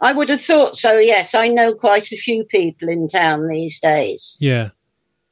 [0.00, 1.34] I would have thought so, yes.
[1.34, 4.36] I know quite a few people in town these days.
[4.40, 4.70] Yeah.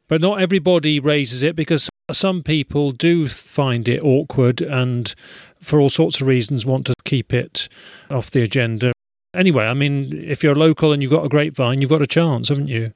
[0.09, 5.15] But not everybody raises it because some people do find it awkward and,
[5.61, 7.69] for all sorts of reasons, want to keep it
[8.11, 8.93] off the agenda.
[9.35, 12.49] Anyway, I mean, if you're local and you've got a grapevine, you've got a chance,
[12.49, 12.93] haven't you?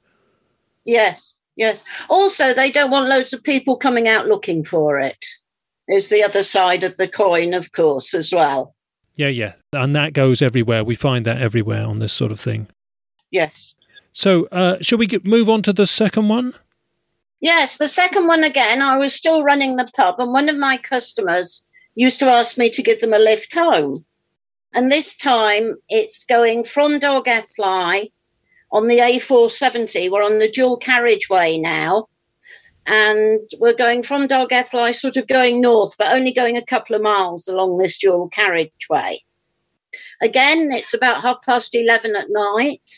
[0.84, 1.84] Yes, yes.
[2.10, 5.24] Also, they don't want loads of people coming out looking for it.
[5.88, 8.74] Is the other side of the coin, of course, as well.
[9.16, 9.52] Yeah, yeah.
[9.72, 10.82] And that goes everywhere.
[10.82, 12.68] We find that everywhere on this sort of thing.
[13.30, 13.76] Yes.
[14.12, 16.54] So, uh, shall we get, move on to the second one?
[17.44, 20.78] Yes, the second one again, I was still running the pub, and one of my
[20.78, 24.06] customers used to ask me to give them a lift home.
[24.72, 30.10] And this time it's going from Dog on the A470.
[30.10, 32.06] We're on the dual carriageway now.
[32.86, 34.50] And we're going from Dog
[34.94, 39.18] sort of going north, but only going a couple of miles along this dual carriageway.
[40.22, 42.90] Again, it's about half past 11 at night.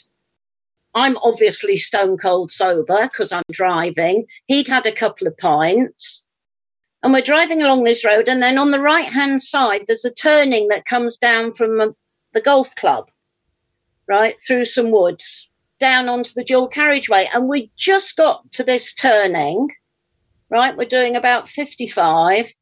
[0.97, 4.25] I'm obviously stone cold sober because I'm driving.
[4.47, 6.27] He'd had a couple of pints.
[7.03, 8.29] And we're driving along this road.
[8.31, 11.97] And then on the right hand side, there's a turning that comes down from um,
[12.33, 13.11] the golf club,
[14.09, 17.27] right, through some woods down onto the dual carriageway.
[17.35, 19.69] And we just got to this turning,
[20.49, 20.75] right?
[20.75, 22.55] We're doing about 55.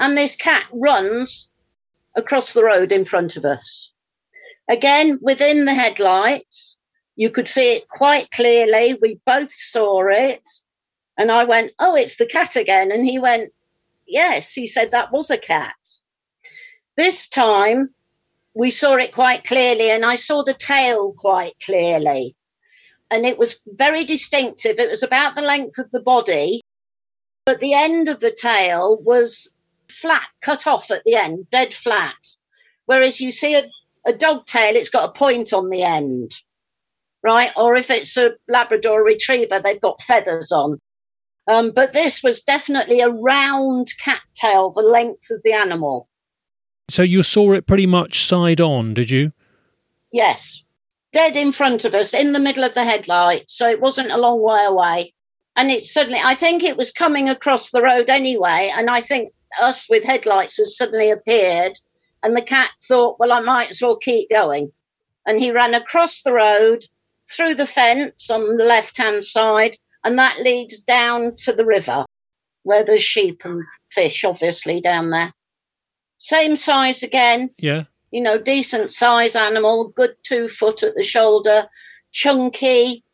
[0.00, 1.52] And this cat runs
[2.16, 3.92] across the road in front of us.
[4.68, 6.75] Again, within the headlights,
[7.16, 8.98] you could see it quite clearly.
[9.00, 10.48] We both saw it.
[11.18, 12.92] And I went, Oh, it's the cat again.
[12.92, 13.50] And he went,
[14.06, 14.52] Yes.
[14.52, 15.74] He said that was a cat.
[16.96, 17.90] This time,
[18.54, 22.34] we saw it quite clearly, and I saw the tail quite clearly
[23.10, 24.78] and it was very distinctive.
[24.78, 26.60] It was about the length of the body,
[27.44, 29.52] but the end of the tail was
[29.88, 32.14] flat, cut off at the end, dead flat.
[32.86, 33.64] Whereas you see a,
[34.06, 36.32] a dog tail, it's got a point on the end,
[37.26, 37.50] right?
[37.56, 40.78] Or if it's a Labrador retriever, they've got feathers on.
[41.48, 46.08] Um, but this was definitely a round cat tail, the length of the animal.
[46.88, 49.32] So you saw it pretty much side on, did you?
[50.12, 50.62] Yes,
[51.12, 53.50] dead in front of us in the middle of the headlight.
[53.50, 55.12] So it wasn't a long way away.
[55.56, 58.70] And it suddenly, I think it was coming across the road anyway.
[58.76, 61.72] And I think us with headlights has suddenly appeared.
[62.22, 64.70] And the cat thought, well, I might as well keep going.
[65.26, 66.84] And he ran across the road
[67.28, 69.76] through the fence on the left hand side.
[70.04, 72.04] And that leads down to the river
[72.62, 75.32] where there's sheep and fish, obviously, down there.
[76.18, 77.50] Same size again.
[77.58, 81.66] Yeah you know, decent size animal, good two foot at the shoulder,
[82.12, 83.04] chunky,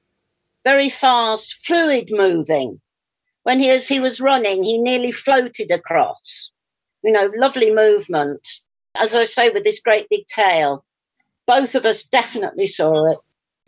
[0.65, 2.81] very fast, fluid moving.
[3.43, 6.53] When he as he was running, he nearly floated across.
[7.03, 8.47] You know, lovely movement.
[8.95, 10.85] As I say, with this great big tail.
[11.47, 13.19] Both of us definitely saw it.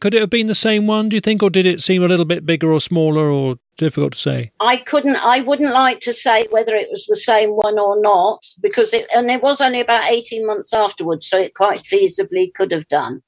[0.01, 2.09] Could it have been the same one, do you think, or did it seem a
[2.09, 4.53] little bit bigger or smaller or difficult to say?
[4.61, 8.45] I couldn't I wouldn't like to say whether it was the same one or not,
[8.61, 12.71] because it and it was only about eighteen months afterwards, so it quite feasibly could
[12.71, 13.21] have done.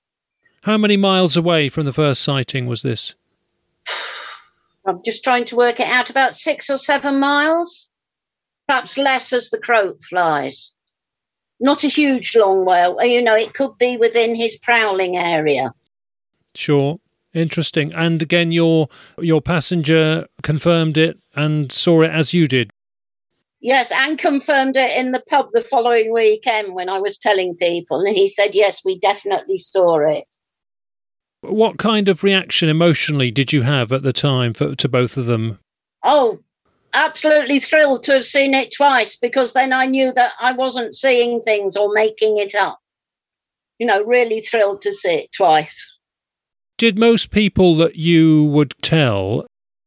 [0.62, 3.14] How many miles away from the first sighting was this?
[4.86, 7.90] I'm just trying to work it out about six or seven miles.
[8.68, 10.74] Perhaps less as the crow flies.
[11.60, 13.12] Not a huge long way.
[13.12, 15.72] You know, it could be within his prowling area.
[16.56, 16.98] Sure.
[17.34, 17.92] Interesting.
[17.94, 18.88] And again, your
[19.18, 22.70] your passenger confirmed it and saw it as you did.
[23.60, 28.00] Yes, and confirmed it in the pub the following weekend when I was telling people,
[28.00, 30.24] and he said, "Yes, we definitely saw it."
[31.42, 35.26] What kind of reaction emotionally did you have at the time for, to both of
[35.26, 35.58] them?
[36.04, 36.40] Oh,
[36.94, 41.42] absolutely thrilled to have seen it twice because then I knew that I wasn't seeing
[41.42, 42.80] things or making it up.
[43.78, 45.95] You know, really thrilled to see it twice.
[46.78, 49.46] Did most people that you would tell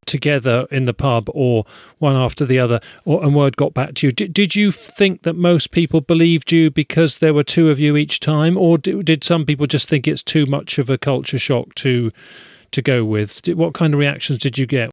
[0.10, 1.66] together in the pub or
[2.00, 5.22] one after the other or, and word got back to you did, did you think
[5.22, 8.58] that most people believed you because there were two of you each time?
[8.58, 12.12] Or did, did some people just think it's too much of a culture shock to
[12.72, 13.44] to go with?
[13.44, 14.90] Did, what kind of reactions did you get?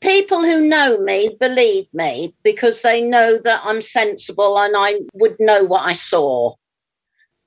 [0.00, 5.34] People who know me believe me because they know that I'm sensible and I would
[5.40, 6.54] know what I saw.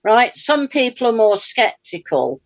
[0.04, 0.36] Right?
[0.36, 2.42] Some people are more skeptical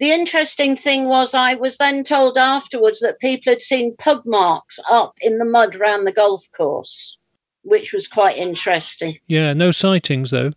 [0.00, 4.80] the interesting thing was, I was then told afterwards that people had seen pug marks
[4.90, 7.18] up in the mud around the golf course,
[7.62, 9.18] which was quite interesting.
[9.28, 10.52] Yeah, no sightings though.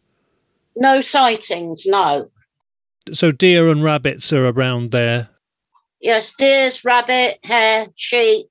[0.78, 2.32] No sightings, no.
[3.12, 5.30] So deer and rabbits are around there.
[6.00, 8.48] Yes, deers, rabbit, hare, sheep.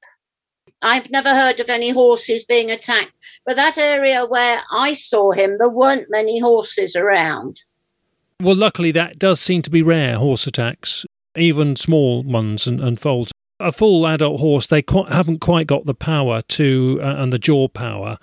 [0.83, 3.13] I've never heard of any horses being attacked,
[3.47, 7.61] but that area where I saw him, there weren't many horses around.
[8.43, 12.99] Well, luckily, that does seem to be rare horse attacks, even small ones and, and
[12.99, 13.31] foals.
[13.61, 17.39] A full adult horse, they qu- haven't quite got the power to, uh, and the
[17.39, 18.19] jaw power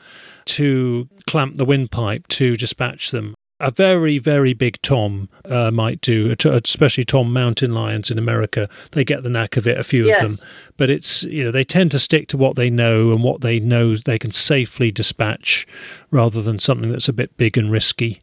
[0.46, 3.34] to clamp the windpipe to dispatch them.
[3.62, 8.70] A very, very big Tom uh, might do, especially Tom mountain lions in America.
[8.92, 10.22] They get the knack of it, a few yes.
[10.22, 10.48] of them.
[10.76, 13.60] But it's, you know, they tend to stick to what they know and what they
[13.62, 15.66] know they can safely dispatch
[16.12, 18.22] rather than something that's a bit big and risky.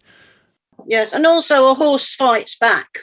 [0.86, 3.00] Yes, and also a horse fights back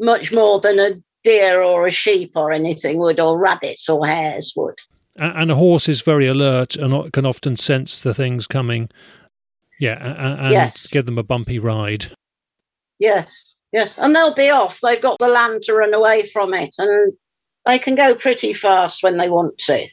[0.00, 4.52] much more than a deer or a sheep or anything would, or rabbits or hares
[4.56, 4.78] would.
[5.16, 8.88] And a horse is very alert and can often sense the things coming.
[9.78, 10.86] Yeah, and, and yes.
[10.86, 12.06] give them a bumpy ride.
[12.98, 13.98] Yes, yes.
[13.98, 14.80] And they'll be off.
[14.80, 17.12] They've got the land to run away from it, and
[17.66, 19.86] they can go pretty fast when they want to.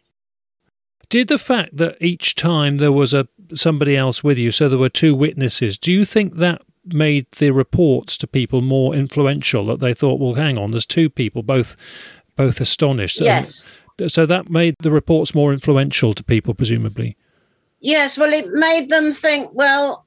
[1.09, 4.77] Did the fact that each time there was a somebody else with you, so there
[4.77, 6.61] were two witnesses, do you think that
[6.93, 9.65] made the reports to people more influential?
[9.67, 11.75] That they thought, well, hang on, there's two people, both
[12.35, 13.19] both astonished.
[13.19, 13.85] Yes.
[14.07, 17.17] So that made the reports more influential to people, presumably.
[17.79, 20.05] Yes, well, it made them think, well,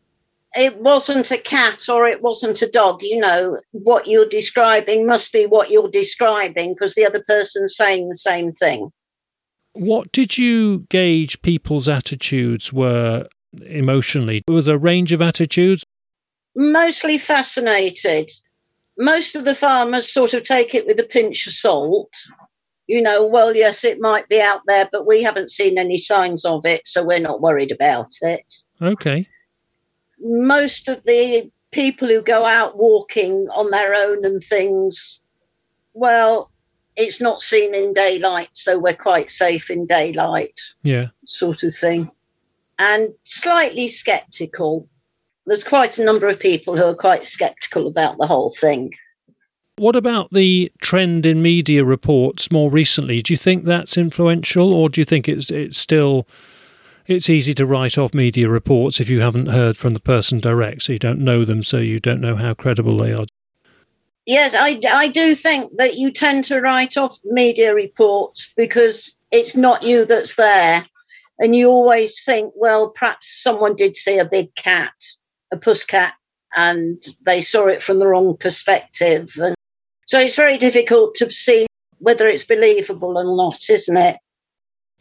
[0.54, 3.00] it wasn't a cat or it wasn't a dog.
[3.02, 8.08] You know, what you're describing must be what you're describing because the other person's saying
[8.08, 8.90] the same thing.
[9.72, 13.26] What did you gauge people's attitudes were
[13.66, 14.42] emotionally?
[14.48, 15.84] Was there a range of attitudes?
[16.56, 18.30] Mostly fascinated.
[18.98, 22.12] Most of the farmers sort of take it with a pinch of salt.
[22.86, 26.44] You know, well, yes, it might be out there, but we haven't seen any signs
[26.44, 28.52] of it, so we're not worried about it.
[28.82, 29.28] Okay.
[30.18, 35.20] Most of the people who go out walking on their own and things,
[35.94, 36.50] well,
[36.96, 40.58] it's not seen in daylight, so we're quite safe in daylight.
[40.82, 41.08] Yeah.
[41.26, 42.10] Sort of thing.
[42.78, 44.88] And slightly skeptical.
[45.50, 48.92] There's quite a number of people who are quite skeptical about the whole thing.
[49.78, 53.20] What about the trend in media reports more recently?
[53.20, 56.28] Do you think that's influential, or do you think it's it's still
[57.08, 60.82] it's easy to write off media reports if you haven't heard from the person direct,
[60.82, 63.26] so you don't know them, so you don't know how credible they are?
[64.26, 69.56] Yes, I, I do think that you tend to write off media reports because it's
[69.56, 70.86] not you that's there.
[71.40, 74.92] And you always think, well, perhaps someone did see a big cat,
[75.52, 76.14] a puss cat,
[76.56, 79.32] and they saw it from the wrong perspective.
[79.38, 79.54] And
[80.06, 81.66] so it's very difficult to see
[81.98, 84.16] whether it's believable or not, isn't it?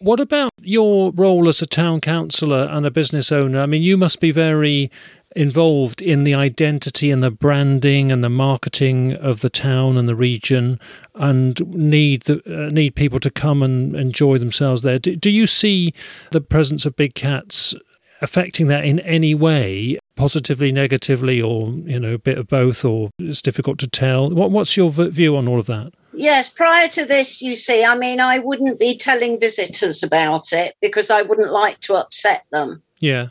[0.02, 3.60] What about your role as a town councillor and a business owner?
[3.60, 4.90] I mean, you must be very
[5.36, 10.16] involved in the identity and the branding and the marketing of the town and the
[10.16, 10.80] region
[11.16, 15.46] and need the, uh, need people to come and enjoy themselves there do, do you
[15.46, 15.94] see
[16.32, 17.76] the presence of big cats
[18.22, 23.10] affecting that in any way positively negatively or you know a bit of both or
[23.20, 27.06] it's difficult to tell what, what's your view on all of that Yes, prior to
[27.06, 31.52] this, you see, I mean, I wouldn't be telling visitors about it because I wouldn't
[31.52, 32.82] like to upset them.
[33.00, 33.30] yeah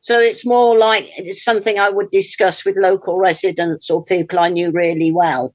[0.00, 4.48] So it's more like it's something I would discuss with local residents or people I
[4.48, 5.54] knew really well.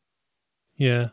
[0.75, 1.09] Yeah.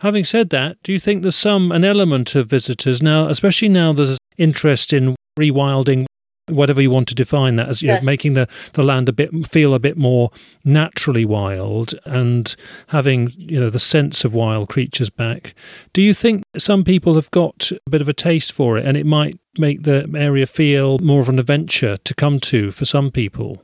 [0.00, 3.92] Having said that, do you think there's some an element of visitors now, especially now
[3.92, 6.04] there's interest in rewilding,
[6.50, 8.02] whatever you want to define that as, you Yes.
[8.02, 10.30] know, making the, the land a bit feel a bit more
[10.64, 12.54] naturally wild and
[12.88, 15.54] having you know the sense of wild creatures back.
[15.92, 18.96] Do you think some people have got a bit of a taste for it, and
[18.96, 23.10] it might make the area feel more of an adventure to come to for some
[23.10, 23.62] people?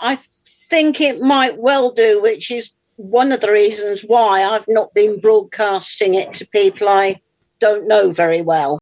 [0.00, 4.92] I think it might well do, which is one of the reasons why I've not
[4.92, 7.20] been broadcasting it to people I
[7.60, 8.78] don't know very well.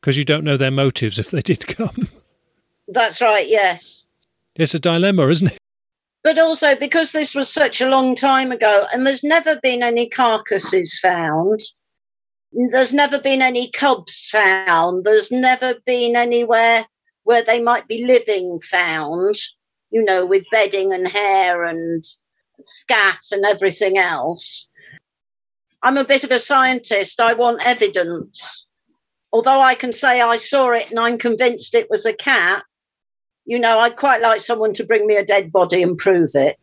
[0.00, 2.08] Because you don't know their motives if they did come.
[2.90, 4.06] That's right, yes.
[4.56, 5.58] It's a dilemma, isn't it?
[6.22, 10.08] But also because this was such a long time ago and there's never been any
[10.08, 11.60] carcasses found.
[12.52, 15.04] There's never been any cubs found.
[15.04, 16.84] There's never been anywhere
[17.22, 19.36] where they might be living found,
[19.90, 22.04] you know, with bedding and hair and
[22.60, 24.68] scat and everything else.
[25.82, 27.20] I'm a bit of a scientist.
[27.20, 28.66] I want evidence.
[29.32, 32.64] Although I can say I saw it and I'm convinced it was a cat,
[33.44, 36.58] you know, I'd quite like someone to bring me a dead body and prove it.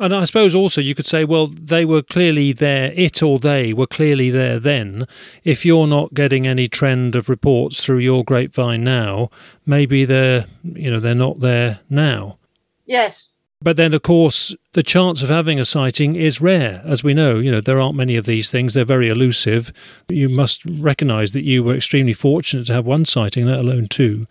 [0.00, 3.72] And I suppose also you could say, well, they were clearly there, it or they
[3.72, 5.06] were clearly there then.
[5.44, 9.30] If you're not getting any trend of reports through your grapevine now,
[9.66, 12.38] maybe they're, you know, they're not there now.
[12.86, 13.28] Yes.
[13.62, 17.38] But then, of course, the chance of having a sighting is rare, as we know.
[17.38, 18.74] You know, there aren't many of these things.
[18.74, 19.72] They're very elusive.
[20.08, 24.26] You must recognise that you were extremely fortunate to have one sighting, let alone two.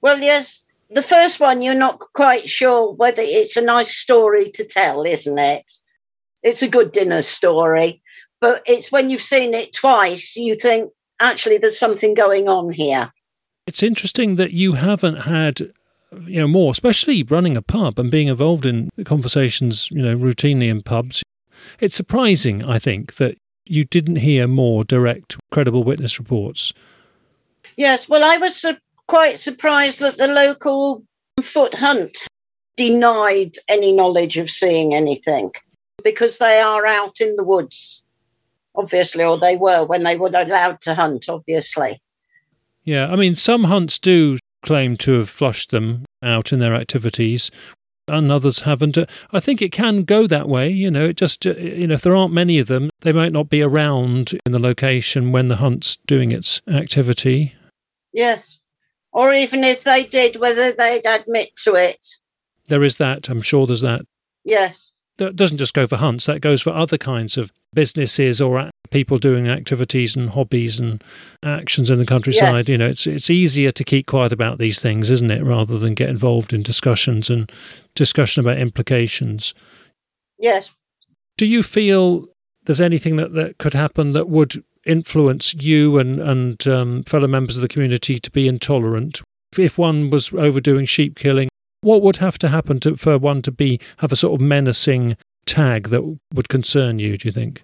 [0.00, 0.63] Well, yes.
[0.94, 5.38] The first one, you're not quite sure whether it's a nice story to tell, isn't
[5.38, 5.70] it?
[6.42, 8.02] It's a good dinner story.
[8.40, 13.12] But it's when you've seen it twice, you think, actually, there's something going on here.
[13.66, 15.72] It's interesting that you haven't had
[16.26, 20.68] you know more especially running a pub and being involved in conversations you know routinely
[20.68, 21.24] in pubs
[21.80, 26.72] it's surprising i think that you didn't hear more direct credible witness reports
[27.76, 28.08] Yes.
[28.08, 28.64] Well, I was
[29.08, 31.04] quite surprised that the local
[31.42, 32.16] foot hunt
[32.76, 35.52] denied any knowledge of seeing anything
[36.02, 38.04] because they are out in the woods,
[38.74, 41.98] obviously, or they were when they were allowed to hunt, obviously.
[42.84, 47.50] yeah i mean some hunts do claim to have flushed them out in their activities
[48.08, 48.98] and others haven't.
[49.32, 50.68] I think it can go that way.
[50.70, 53.48] You know, it just you know if there aren't many of them, they might not
[53.48, 57.54] be around in the location when the hunt's doing its activity.
[58.12, 58.60] Yes,
[59.14, 62.04] or even if they did, whether they'd admit to it.
[62.68, 63.28] There is that.
[63.28, 64.02] I'm sure there's that.
[64.44, 64.92] Yes.
[65.18, 66.26] That doesn't just go for hunts.
[66.26, 71.02] That goes for other kinds of businesses or people doing activities and hobbies and
[71.44, 72.56] actions in the countryside.
[72.56, 72.68] Yes.
[72.68, 75.94] You know, it's it's easier to keep quiet about these things, isn't it, rather than
[75.94, 77.50] get involved in discussions and
[77.94, 79.54] discussion about implications.
[80.38, 80.74] Yes.
[81.36, 82.26] Do you feel
[82.64, 87.56] there's anything that, that could happen that would influence you and and um, fellow members
[87.56, 89.22] of the community to be intolerant?
[89.56, 91.48] If one was overdoing sheep killing,
[91.80, 95.16] what would have to happen to, for one to be have a sort of menacing
[95.46, 97.16] tag that would concern you?
[97.16, 97.62] Do you think?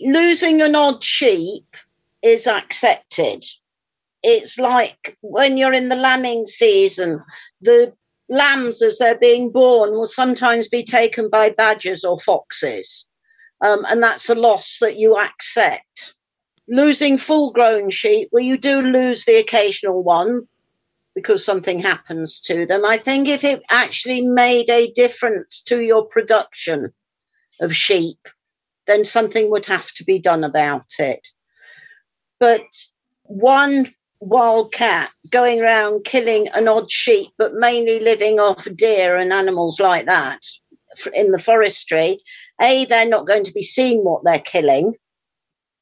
[0.00, 1.76] Losing an odd sheep
[2.22, 3.44] is accepted.
[4.22, 7.22] It's like when you're in the lambing season,
[7.60, 7.92] the
[8.28, 13.08] lambs as they're being born will sometimes be taken by badgers or foxes.
[13.64, 16.15] Um, and that's a loss that you accept.
[16.68, 20.48] Losing full grown sheep, well, you do lose the occasional one
[21.14, 22.84] because something happens to them.
[22.84, 26.92] I think if it actually made a difference to your production
[27.60, 28.18] of sheep,
[28.86, 31.28] then something would have to be done about it.
[32.38, 32.66] But
[33.22, 33.86] one
[34.20, 40.06] wildcat going around killing an odd sheep, but mainly living off deer and animals like
[40.06, 40.40] that
[41.14, 42.18] in the forestry,
[42.60, 44.94] A, they're not going to be seeing what they're killing,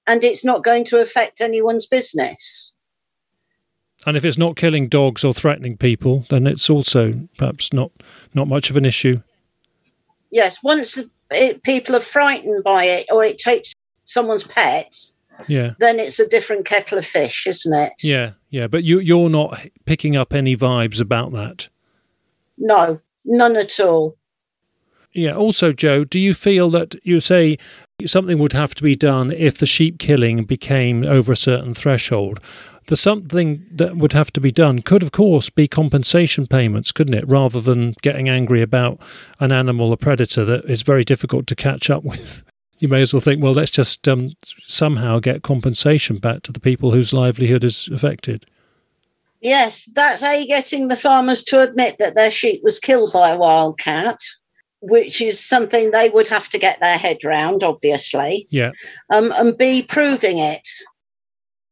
[0.07, 2.75] and it's not going to affect anyone's business.
[4.07, 7.91] And if it's not killing dogs or threatening people, then it's also perhaps not
[8.35, 9.23] not much of an issue.
[10.31, 10.99] Yes, once
[11.31, 14.95] it, people are frightened by it, or it takes someone's pet,
[15.47, 17.93] yeah, then it's a different kettle of fish, isn't it?
[18.03, 18.67] Yeah, yeah.
[18.67, 21.69] But you you're not picking up any vibes about that.
[22.59, 24.17] No, none at all.
[25.13, 25.35] Yeah.
[25.35, 27.59] Also, Joe, do you feel that you say
[28.07, 32.41] something would have to be done if the sheep killing became over a certain threshold?
[32.87, 37.15] the something that would have to be done could, of course, be compensation payments, couldn't
[37.15, 37.27] it?
[37.27, 39.01] Rather than getting angry about
[39.41, 42.43] an animal, a predator that is very difficult to catch up with.
[42.81, 44.33] You may as well think, well, let's just um,
[44.67, 48.45] somehow get compensation back to the people whose livelihood is affected.
[49.41, 53.39] Yes, that's A, getting the farmers to admit that their sheep was killed by a
[53.39, 54.19] wildcat,
[54.89, 58.47] which is something they would have to get their head round, obviously.
[58.51, 58.73] Yeah.
[59.11, 60.69] Um, and B, proving it.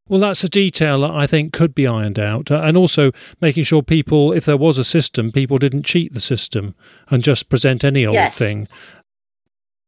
[0.09, 2.51] Well, that's a detail that I think could be ironed out.
[2.51, 6.21] Uh, and also making sure people, if there was a system, people didn't cheat the
[6.21, 6.75] system
[7.09, 8.37] and just present any old yes.
[8.37, 8.67] thing.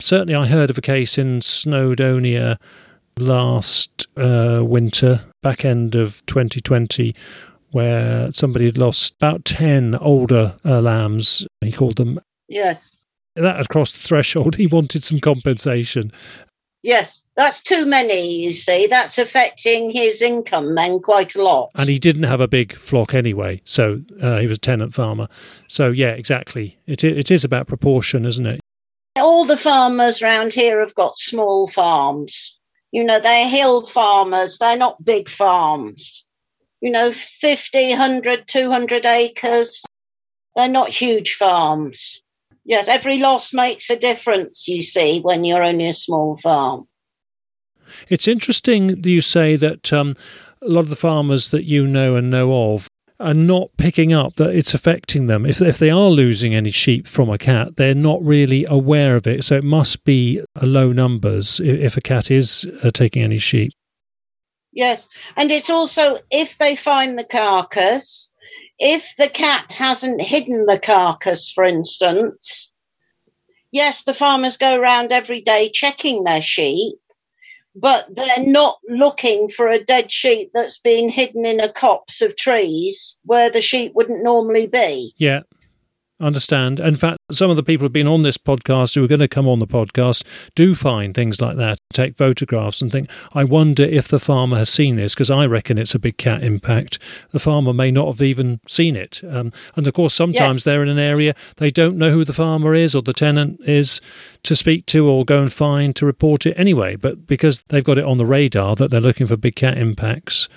[0.00, 2.58] Certainly, I heard of a case in Snowdonia
[3.18, 7.14] last uh, winter, back end of 2020,
[7.70, 11.46] where somebody had lost about 10 older uh, lambs.
[11.60, 12.20] He called them.
[12.48, 12.96] Yes.
[13.36, 14.56] That had crossed the threshold.
[14.64, 16.12] He wanted some compensation.
[16.84, 18.86] Yes, that's too many, you see.
[18.86, 21.70] That's affecting his income then quite a lot.
[21.76, 25.28] And he didn't have a big flock anyway, so uh, he was a tenant farmer.
[25.66, 26.76] So, yeah, exactly.
[26.86, 28.60] It, it is about proportion, isn't it?
[29.18, 32.60] All the farmers around here have got small farms.
[32.92, 36.28] You know, they're hill farmers, they're not big farms.
[36.82, 39.86] You know, 50, 100, 200 acres.
[40.54, 42.22] They're not huge farms.
[42.64, 46.86] Yes, every loss makes a difference, you see, when you're only a small farm.
[48.08, 50.16] It's interesting that you say that um,
[50.62, 52.88] a lot of the farmers that you know and know of
[53.20, 55.46] are not picking up that it's affecting them.
[55.46, 59.26] If, if they are losing any sheep from a cat, they're not really aware of
[59.26, 59.44] it.
[59.44, 63.72] So it must be low numbers if a cat is uh, taking any sheep.
[64.72, 65.08] Yes.
[65.36, 68.32] And it's also if they find the carcass,
[68.78, 72.72] if the cat hasn't hidden the carcass, for instance,
[73.70, 76.98] yes, the farmers go around every day checking their sheep,
[77.74, 82.36] but they're not looking for a dead sheep that's been hidden in a copse of
[82.36, 85.12] trees where the sheep wouldn't normally be.
[85.18, 85.40] Yeah
[86.20, 86.80] understand.
[86.80, 89.28] In fact, some of the people who've been on this podcast who are going to
[89.28, 93.82] come on the podcast do find things like that, take photographs and think, I wonder
[93.82, 96.98] if the farmer has seen this, because I reckon it's a big cat impact.
[97.32, 99.22] The farmer may not have even seen it.
[99.28, 100.64] Um, and of course, sometimes yes.
[100.64, 104.00] they're in an area they don't know who the farmer is or the tenant is
[104.42, 106.96] to speak to or go and find to report it anyway.
[106.96, 110.48] But because they've got it on the radar that they're looking for big cat impacts,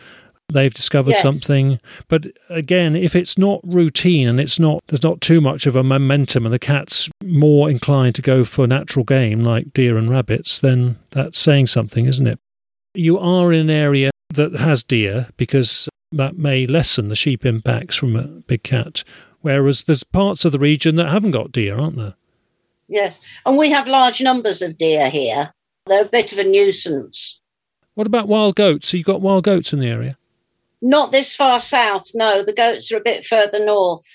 [0.49, 1.21] they've discovered yes.
[1.21, 1.79] something.
[2.07, 5.83] But again, if it's not routine and it's not there's not too much of a
[5.83, 10.59] momentum and the cat's more inclined to go for natural game like deer and rabbits,
[10.59, 12.39] then that's saying something, isn't it?
[12.93, 17.95] You are in an area that has deer because that may lessen the sheep impacts
[17.95, 19.03] from a big cat.
[19.41, 22.15] Whereas there's parts of the region that haven't got deer, aren't there?
[22.87, 23.19] Yes.
[23.45, 25.51] And we have large numbers of deer here.
[25.85, 27.41] They're a bit of a nuisance.
[27.95, 28.89] What about wild goats?
[28.89, 30.17] So you got wild goats in the area?
[30.81, 32.43] Not this far south, no.
[32.43, 34.05] The goats are a bit further north.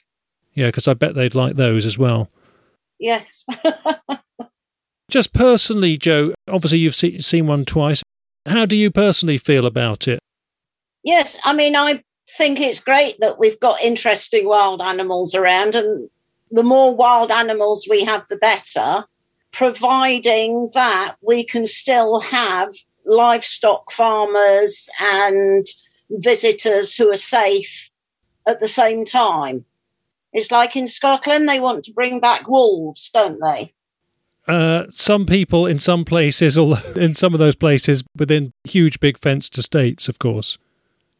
[0.54, 2.28] Yeah, because I bet they'd like those as well.
[3.00, 3.44] Yes.
[5.10, 8.02] Just personally, Joe, obviously you've see, seen one twice.
[8.46, 10.20] How do you personally feel about it?
[11.04, 16.08] yes, I mean, I think it's great that we've got interesting wild animals around, and
[16.50, 19.04] the more wild animals we have, the better,
[19.52, 25.66] providing that we can still have livestock farmers and
[26.18, 27.90] visitors who are safe
[28.46, 29.64] at the same time.
[30.32, 33.72] It's like in Scotland, they want to bring back wolves, don't they?
[34.48, 39.18] Uh, some people in some places, or in some of those places, within huge big
[39.18, 40.58] fenced estates, of course.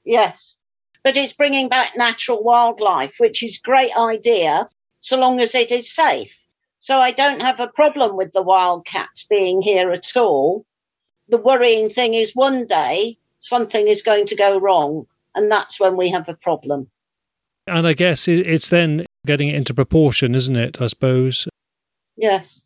[0.05, 0.57] Yes.
[1.05, 4.69] But it's bringing back natural wildlife, which is great idea,
[5.01, 6.45] so long as it is safe.
[6.79, 10.65] So I don't have a problem with the wildcats being here at all.
[11.29, 15.97] The worrying thing is one day something is going to go wrong, and that's when
[15.97, 16.91] we have a problem.
[17.67, 20.81] And I guess it's then getting it into proportion, isn't it?
[20.81, 21.47] I suppose.
[22.17, 22.61] Yes.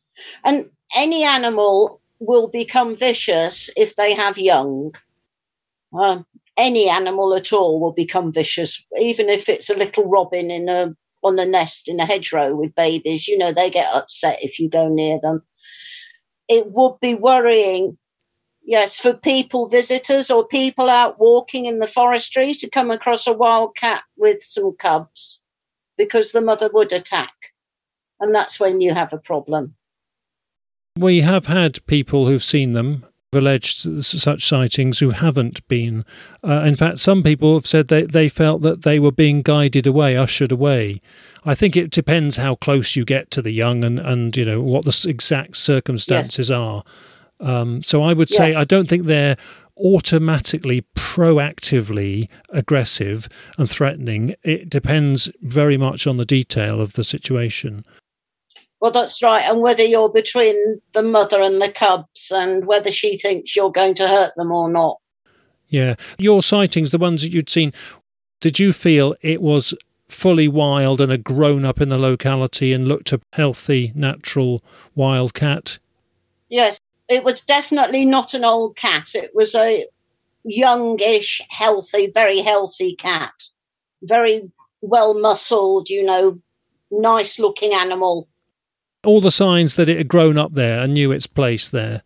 [0.44, 4.94] And any animal will become vicious if they have young.
[5.92, 6.24] Um,
[6.56, 10.94] any animal at all will become vicious, even if it's a little robin in a
[11.22, 13.28] on a nest in a hedgerow with babies.
[13.28, 15.42] You know, they get upset if you go near them.
[16.48, 17.96] It would be worrying,
[18.66, 23.32] yes, for people, visitors, or people out walking in the forestry to come across a
[23.32, 25.40] wild cat with some cubs
[25.96, 27.32] because the mother would attack.
[28.20, 29.76] And that's when you have a problem.
[30.98, 36.04] We have had people who've seen them, alleged such sightings, who haven't been.
[36.42, 39.86] Uh, in fact, some people have said they, they felt that they were being guided
[39.86, 41.02] away, ushered away.
[41.44, 44.62] I think it depends how close you get to the young and, and you know
[44.62, 46.82] what the exact circumstances are.
[47.40, 48.56] Um, so I would say Yes.
[48.56, 49.36] I don't think they're
[49.78, 53.28] automatically proactively aggressive
[53.58, 54.34] and threatening.
[54.42, 57.84] It depends very much on the detail of the situation.
[58.80, 59.44] Well, that's right.
[59.44, 63.94] And whether you're between the mother and the cubs and whether she thinks you're going
[63.94, 64.98] to hurt them or not.
[65.68, 65.96] Yeah.
[66.18, 67.72] Your sightings, the ones that you'd seen,
[68.40, 69.74] did you feel it was
[70.08, 74.62] fully wild and had grown up in the locality and looked a healthy, natural
[74.94, 75.78] wild cat?
[76.48, 76.78] Yes,
[77.08, 79.14] it was definitely not an old cat.
[79.14, 79.86] It was a
[80.44, 83.34] youngish, healthy, very healthy cat.
[84.02, 84.50] Very
[84.80, 86.40] well muscled, you know,
[86.90, 88.28] nice looking animal.
[89.04, 92.02] All the signs that it had grown up there and knew its place there.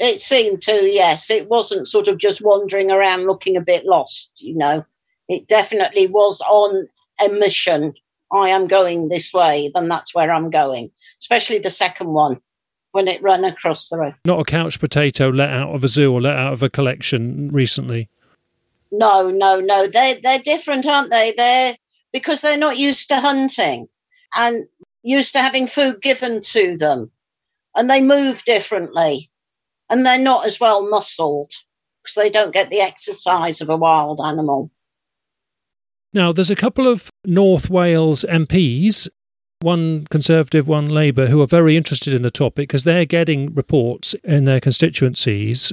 [0.00, 1.30] It seemed to, yes.
[1.30, 4.84] It wasn't sort of just wandering around looking a bit lost, you know.
[5.28, 6.88] It definitely was on
[7.24, 7.94] a mission.
[8.32, 10.90] I am going this way, then that's where I'm going.
[11.20, 12.40] Especially the second one
[12.94, 14.14] when it ran across the road.
[14.24, 17.50] Not a couch potato let out of a zoo or let out of a collection
[17.50, 18.08] recently.
[18.92, 19.88] No, no, no.
[19.88, 21.34] They're they're different, aren't they?
[21.36, 21.74] They're
[22.12, 23.88] because they're not used to hunting
[24.36, 24.66] and
[25.02, 27.10] used to having food given to them.
[27.74, 29.28] And they move differently.
[29.90, 31.50] And they're not as well muscled
[32.02, 34.70] because they don't get the exercise of a wild animal.
[36.12, 39.08] Now, there's a couple of North Wales MPs,
[39.64, 44.14] one Conservative, one Labour, who are very interested in the topic because they're getting reports
[44.22, 45.72] in their constituencies.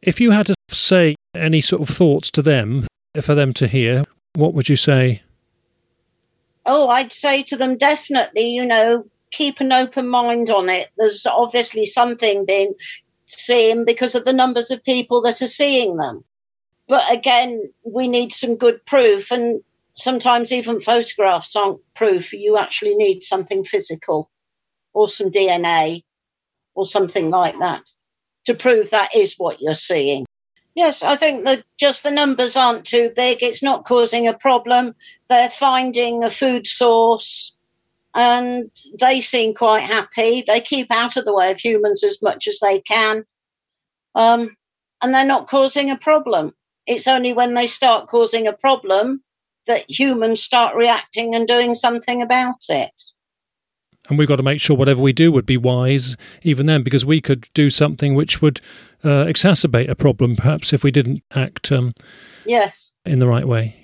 [0.00, 2.86] If you had to say any sort of thoughts to them
[3.20, 5.22] for them to hear, what would you say?
[6.64, 10.88] Oh, I'd say to them definitely, you know, keep an open mind on it.
[10.96, 12.72] There's obviously something being
[13.26, 16.24] seen because of the numbers of people that are seeing them.
[16.88, 19.62] But again, we need some good proof, and
[19.94, 22.32] sometimes even photographs aren't proof.
[22.32, 24.30] You actually need something physical
[24.92, 26.02] or some DNA
[26.74, 27.82] or something like that
[28.44, 30.24] to prove that is what you're seeing.
[30.74, 33.42] Yes, I think that just the numbers aren't too big.
[33.42, 34.94] It's not causing a problem.
[35.28, 37.56] They're finding a food source
[38.14, 40.42] and they seem quite happy.
[40.46, 43.24] They keep out of the way of humans as much as they can.
[44.14, 44.56] Um,
[45.02, 46.52] and they're not causing a problem.
[46.86, 49.22] It's only when they start causing a problem
[49.66, 52.90] that humans start reacting and doing something about it.
[54.08, 57.04] And we've got to make sure whatever we do would be wise, even then, because
[57.04, 58.60] we could do something which would
[59.04, 61.94] uh, exacerbate a problem, perhaps, if we didn't act um,
[62.44, 62.92] Yes.
[63.04, 63.81] in the right way.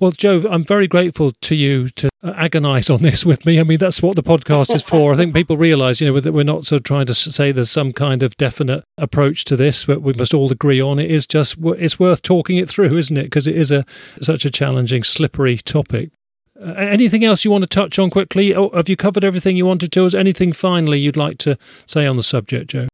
[0.00, 3.60] Well, Joe, I'm very grateful to you to uh, agonise on this with me.
[3.60, 5.12] I mean, that's what the podcast is for.
[5.12, 7.70] I think people realise, you know, that we're not sort of trying to say there's
[7.70, 10.98] some kind of definite approach to this that we must all agree on.
[10.98, 13.24] It is just, it's worth talking it through, isn't it?
[13.24, 13.84] Because it is a
[14.20, 16.10] such a challenging, slippery topic.
[16.60, 18.52] Uh, anything else you want to touch on quickly?
[18.52, 20.04] Oh, have you covered everything you wanted to?
[20.06, 22.88] Is anything finally you'd like to say on the subject, Joe?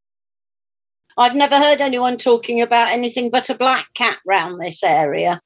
[1.16, 5.40] I've never heard anyone talking about anything but a black cat round this area.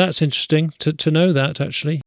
[0.00, 2.00] That's interesting to, to know that, actually.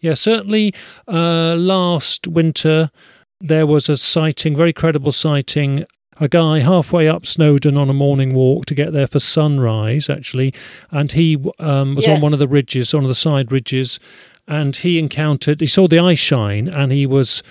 [0.00, 0.72] Yeah, certainly
[1.06, 2.90] uh, last winter
[3.38, 5.84] there was a sighting, very credible sighting.
[6.20, 10.54] A guy halfway up Snowdon on a morning walk to get there for sunrise, actually,
[10.90, 12.16] and he um, was yes.
[12.16, 14.00] on one of the ridges, one of the side ridges,
[14.46, 17.42] and he encountered, he saw the eye shine, and he was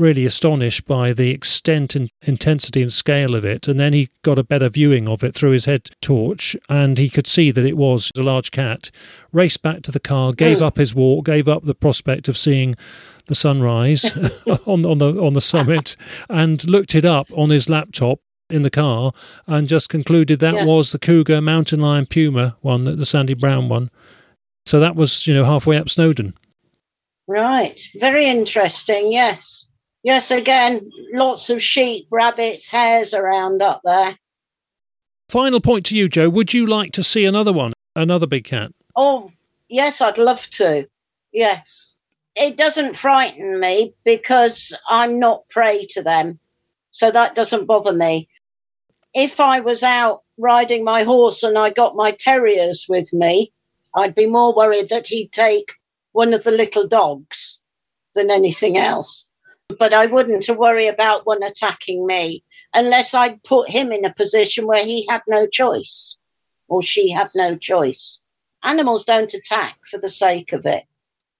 [0.00, 3.68] really astonished by the extent and intensity and scale of it.
[3.68, 7.10] And then he got a better viewing of it through his head torch, and he
[7.10, 8.90] could see that it was a large cat.
[9.32, 10.62] Raced back to the car, gave mm.
[10.62, 12.74] up his walk, gave up the prospect of seeing
[13.26, 14.10] the sunrise
[14.66, 15.96] on on the on the summit,
[16.28, 19.12] and looked it up on his laptop in the car,
[19.46, 20.66] and just concluded that yes.
[20.66, 23.90] was the cougar, mountain lion, puma one, the sandy brown one.
[24.64, 26.34] So that was you know halfway up Snowdon.
[27.28, 29.12] Right, very interesting.
[29.12, 29.68] Yes.
[30.02, 34.16] Yes, again, lots of sheep, rabbits, hares around up there.
[35.28, 36.30] Final point to you, Joe.
[36.30, 38.72] Would you like to see another one, another big cat?
[38.96, 39.30] Oh,
[39.68, 40.88] yes, I'd love to.
[41.32, 41.96] Yes.
[42.34, 46.38] It doesn't frighten me because I'm not prey to them.
[46.92, 48.28] So that doesn't bother me.
[49.14, 53.52] If I was out riding my horse and I got my terriers with me,
[53.94, 55.72] I'd be more worried that he'd take
[56.12, 57.60] one of the little dogs
[58.14, 59.26] than anything else
[59.78, 62.42] but I wouldn't to worry about one attacking me
[62.74, 66.16] unless I'd put him in a position where he had no choice
[66.68, 68.20] or she had no choice.
[68.62, 70.84] Animals don't attack for the sake of it.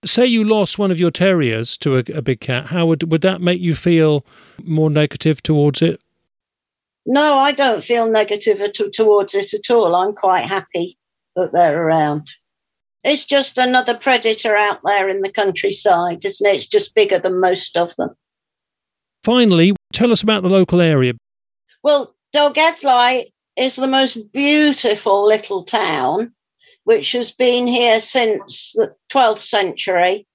[0.04, 3.20] Say you lost one of your terriers to a, a big cat, how would would
[3.20, 4.24] that make you feel
[4.62, 6.00] more negative towards it?
[7.04, 9.94] No, I don't feel negative at, towards it at all.
[9.94, 10.96] I'm quite happy
[11.36, 12.30] that they're around.
[13.02, 16.54] It's just another predator out there in the countryside, isn't it?
[16.54, 18.10] It's just bigger than most of them.
[19.22, 21.14] Finally, tell us about the local area.
[21.82, 23.24] Well, Dolgellau
[23.56, 26.34] is the most beautiful little town,
[26.84, 30.26] which has been here since the 12th century.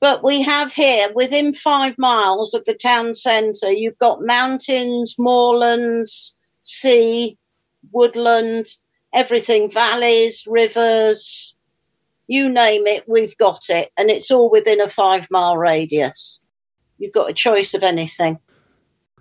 [0.00, 6.36] But we have here, within five miles of the town centre, you've got mountains, moorlands,
[6.62, 7.36] sea,
[7.90, 8.66] woodland,
[9.12, 11.56] everything, valleys, rivers,
[12.28, 13.90] you name it, we've got it.
[13.98, 16.40] And it's all within a five mile radius
[16.98, 18.38] you've got a choice of anything.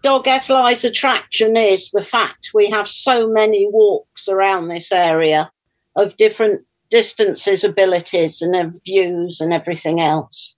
[0.01, 5.49] Dog Dolgellau's attraction is the fact we have so many walks around this area
[5.95, 10.55] of different distances, abilities, and views, and everything else.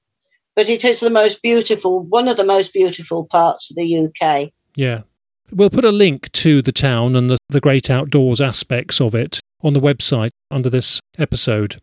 [0.56, 4.50] But it is the most beautiful, one of the most beautiful parts of the UK.
[4.76, 5.04] Yeah.
[5.52, 9.40] We'll put a link to the town and the, the great outdoors aspects of it
[9.64, 11.80] on the website under this episode.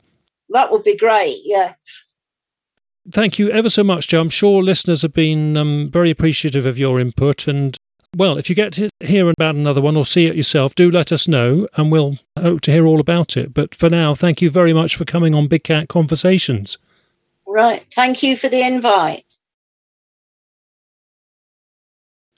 [0.57, 2.07] That would be great, yes.
[3.13, 4.23] Thank you ever so much, Joe.
[4.23, 7.47] I'm sure listeners have been um, very appreciative of your input.
[7.47, 7.77] And,
[8.17, 11.13] well, if you get to hear about another one or see it yourself, do let
[11.13, 13.53] us know and we'll hope to hear all about it.
[13.53, 16.79] But for now, thank you very much for coming on Big Cat Conversations.
[17.47, 17.85] Right.
[17.93, 19.27] Thank you for the invite.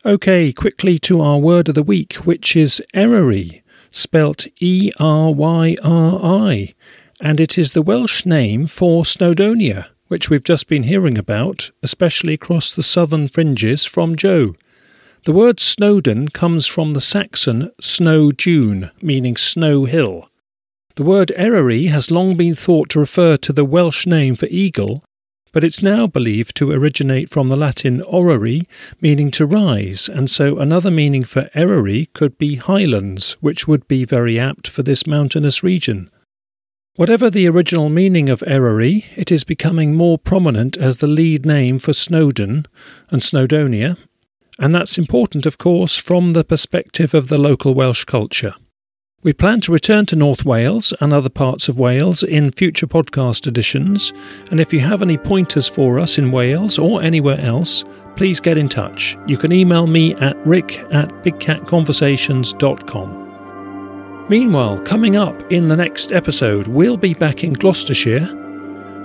[0.05, 3.62] Okay, quickly to our word of the week, which is Eryri,
[3.93, 6.75] spelt E R Y R I,
[7.21, 12.35] and it is the Welsh name for Snowdonia which we've just been hearing about, especially
[12.35, 14.55] across the southern fringes from Joe.
[15.25, 20.31] The word Snowdon comes from the Saxon snow dune, meaning snow hill.
[20.97, 25.05] The word Eryri has long been thought to refer to the Welsh name for eagle,
[25.53, 28.66] but it's now believed to originate from the Latin oriri,
[29.01, 34.05] meaning to rise, and so another meaning for Eryri could be highlands, which would be
[34.05, 36.11] very apt for this mountainous region.
[36.99, 41.79] Whatever the original meaning of Eryri, it is becoming more prominent as the lead name
[41.79, 42.67] for Snowdon
[43.11, 43.97] and Snowdonia,
[44.59, 48.57] and that's important, of course, from the perspective of the local Welsh culture.
[49.23, 53.47] We plan to return to North Wales and other parts of Wales in future podcast
[53.47, 54.13] editions,
[54.51, 57.85] and if you have any pointers for us in Wales or anywhere else,
[58.17, 59.17] please get in touch.
[59.29, 63.28] You can email me at rick at bigcatconversations.com.
[64.29, 68.29] Meanwhile, coming up in the next episode, we'll be back in Gloucestershire,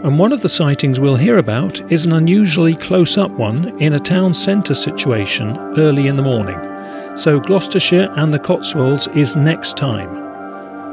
[0.03, 3.93] and one of the sightings we'll hear about is an unusually close up one in
[3.93, 6.59] a town centre situation early in the morning.
[7.15, 10.09] So, Gloucestershire and the Cotswolds is next time.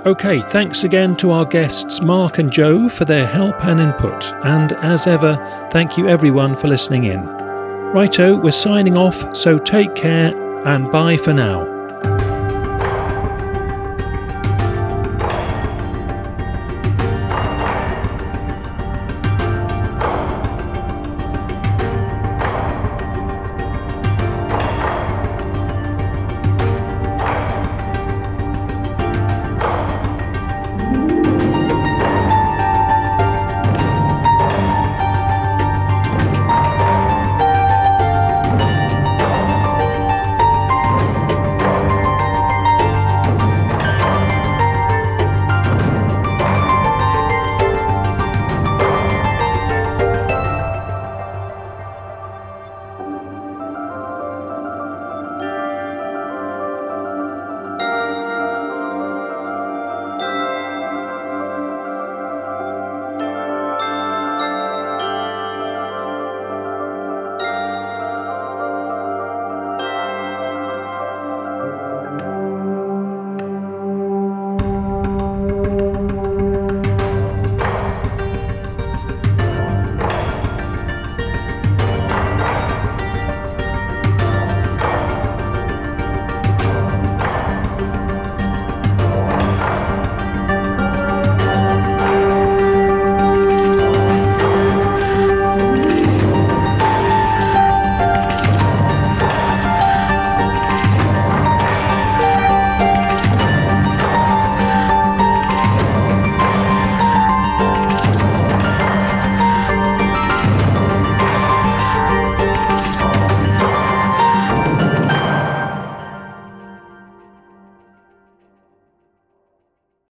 [0.07, 4.75] Okay, thanks again to our guests Mark and Joe for their help and input, and
[4.75, 5.35] as ever,
[5.73, 7.27] thank you everyone for listening in.
[7.27, 10.33] Righto, we're signing off, so take care
[10.69, 11.80] and bye for now.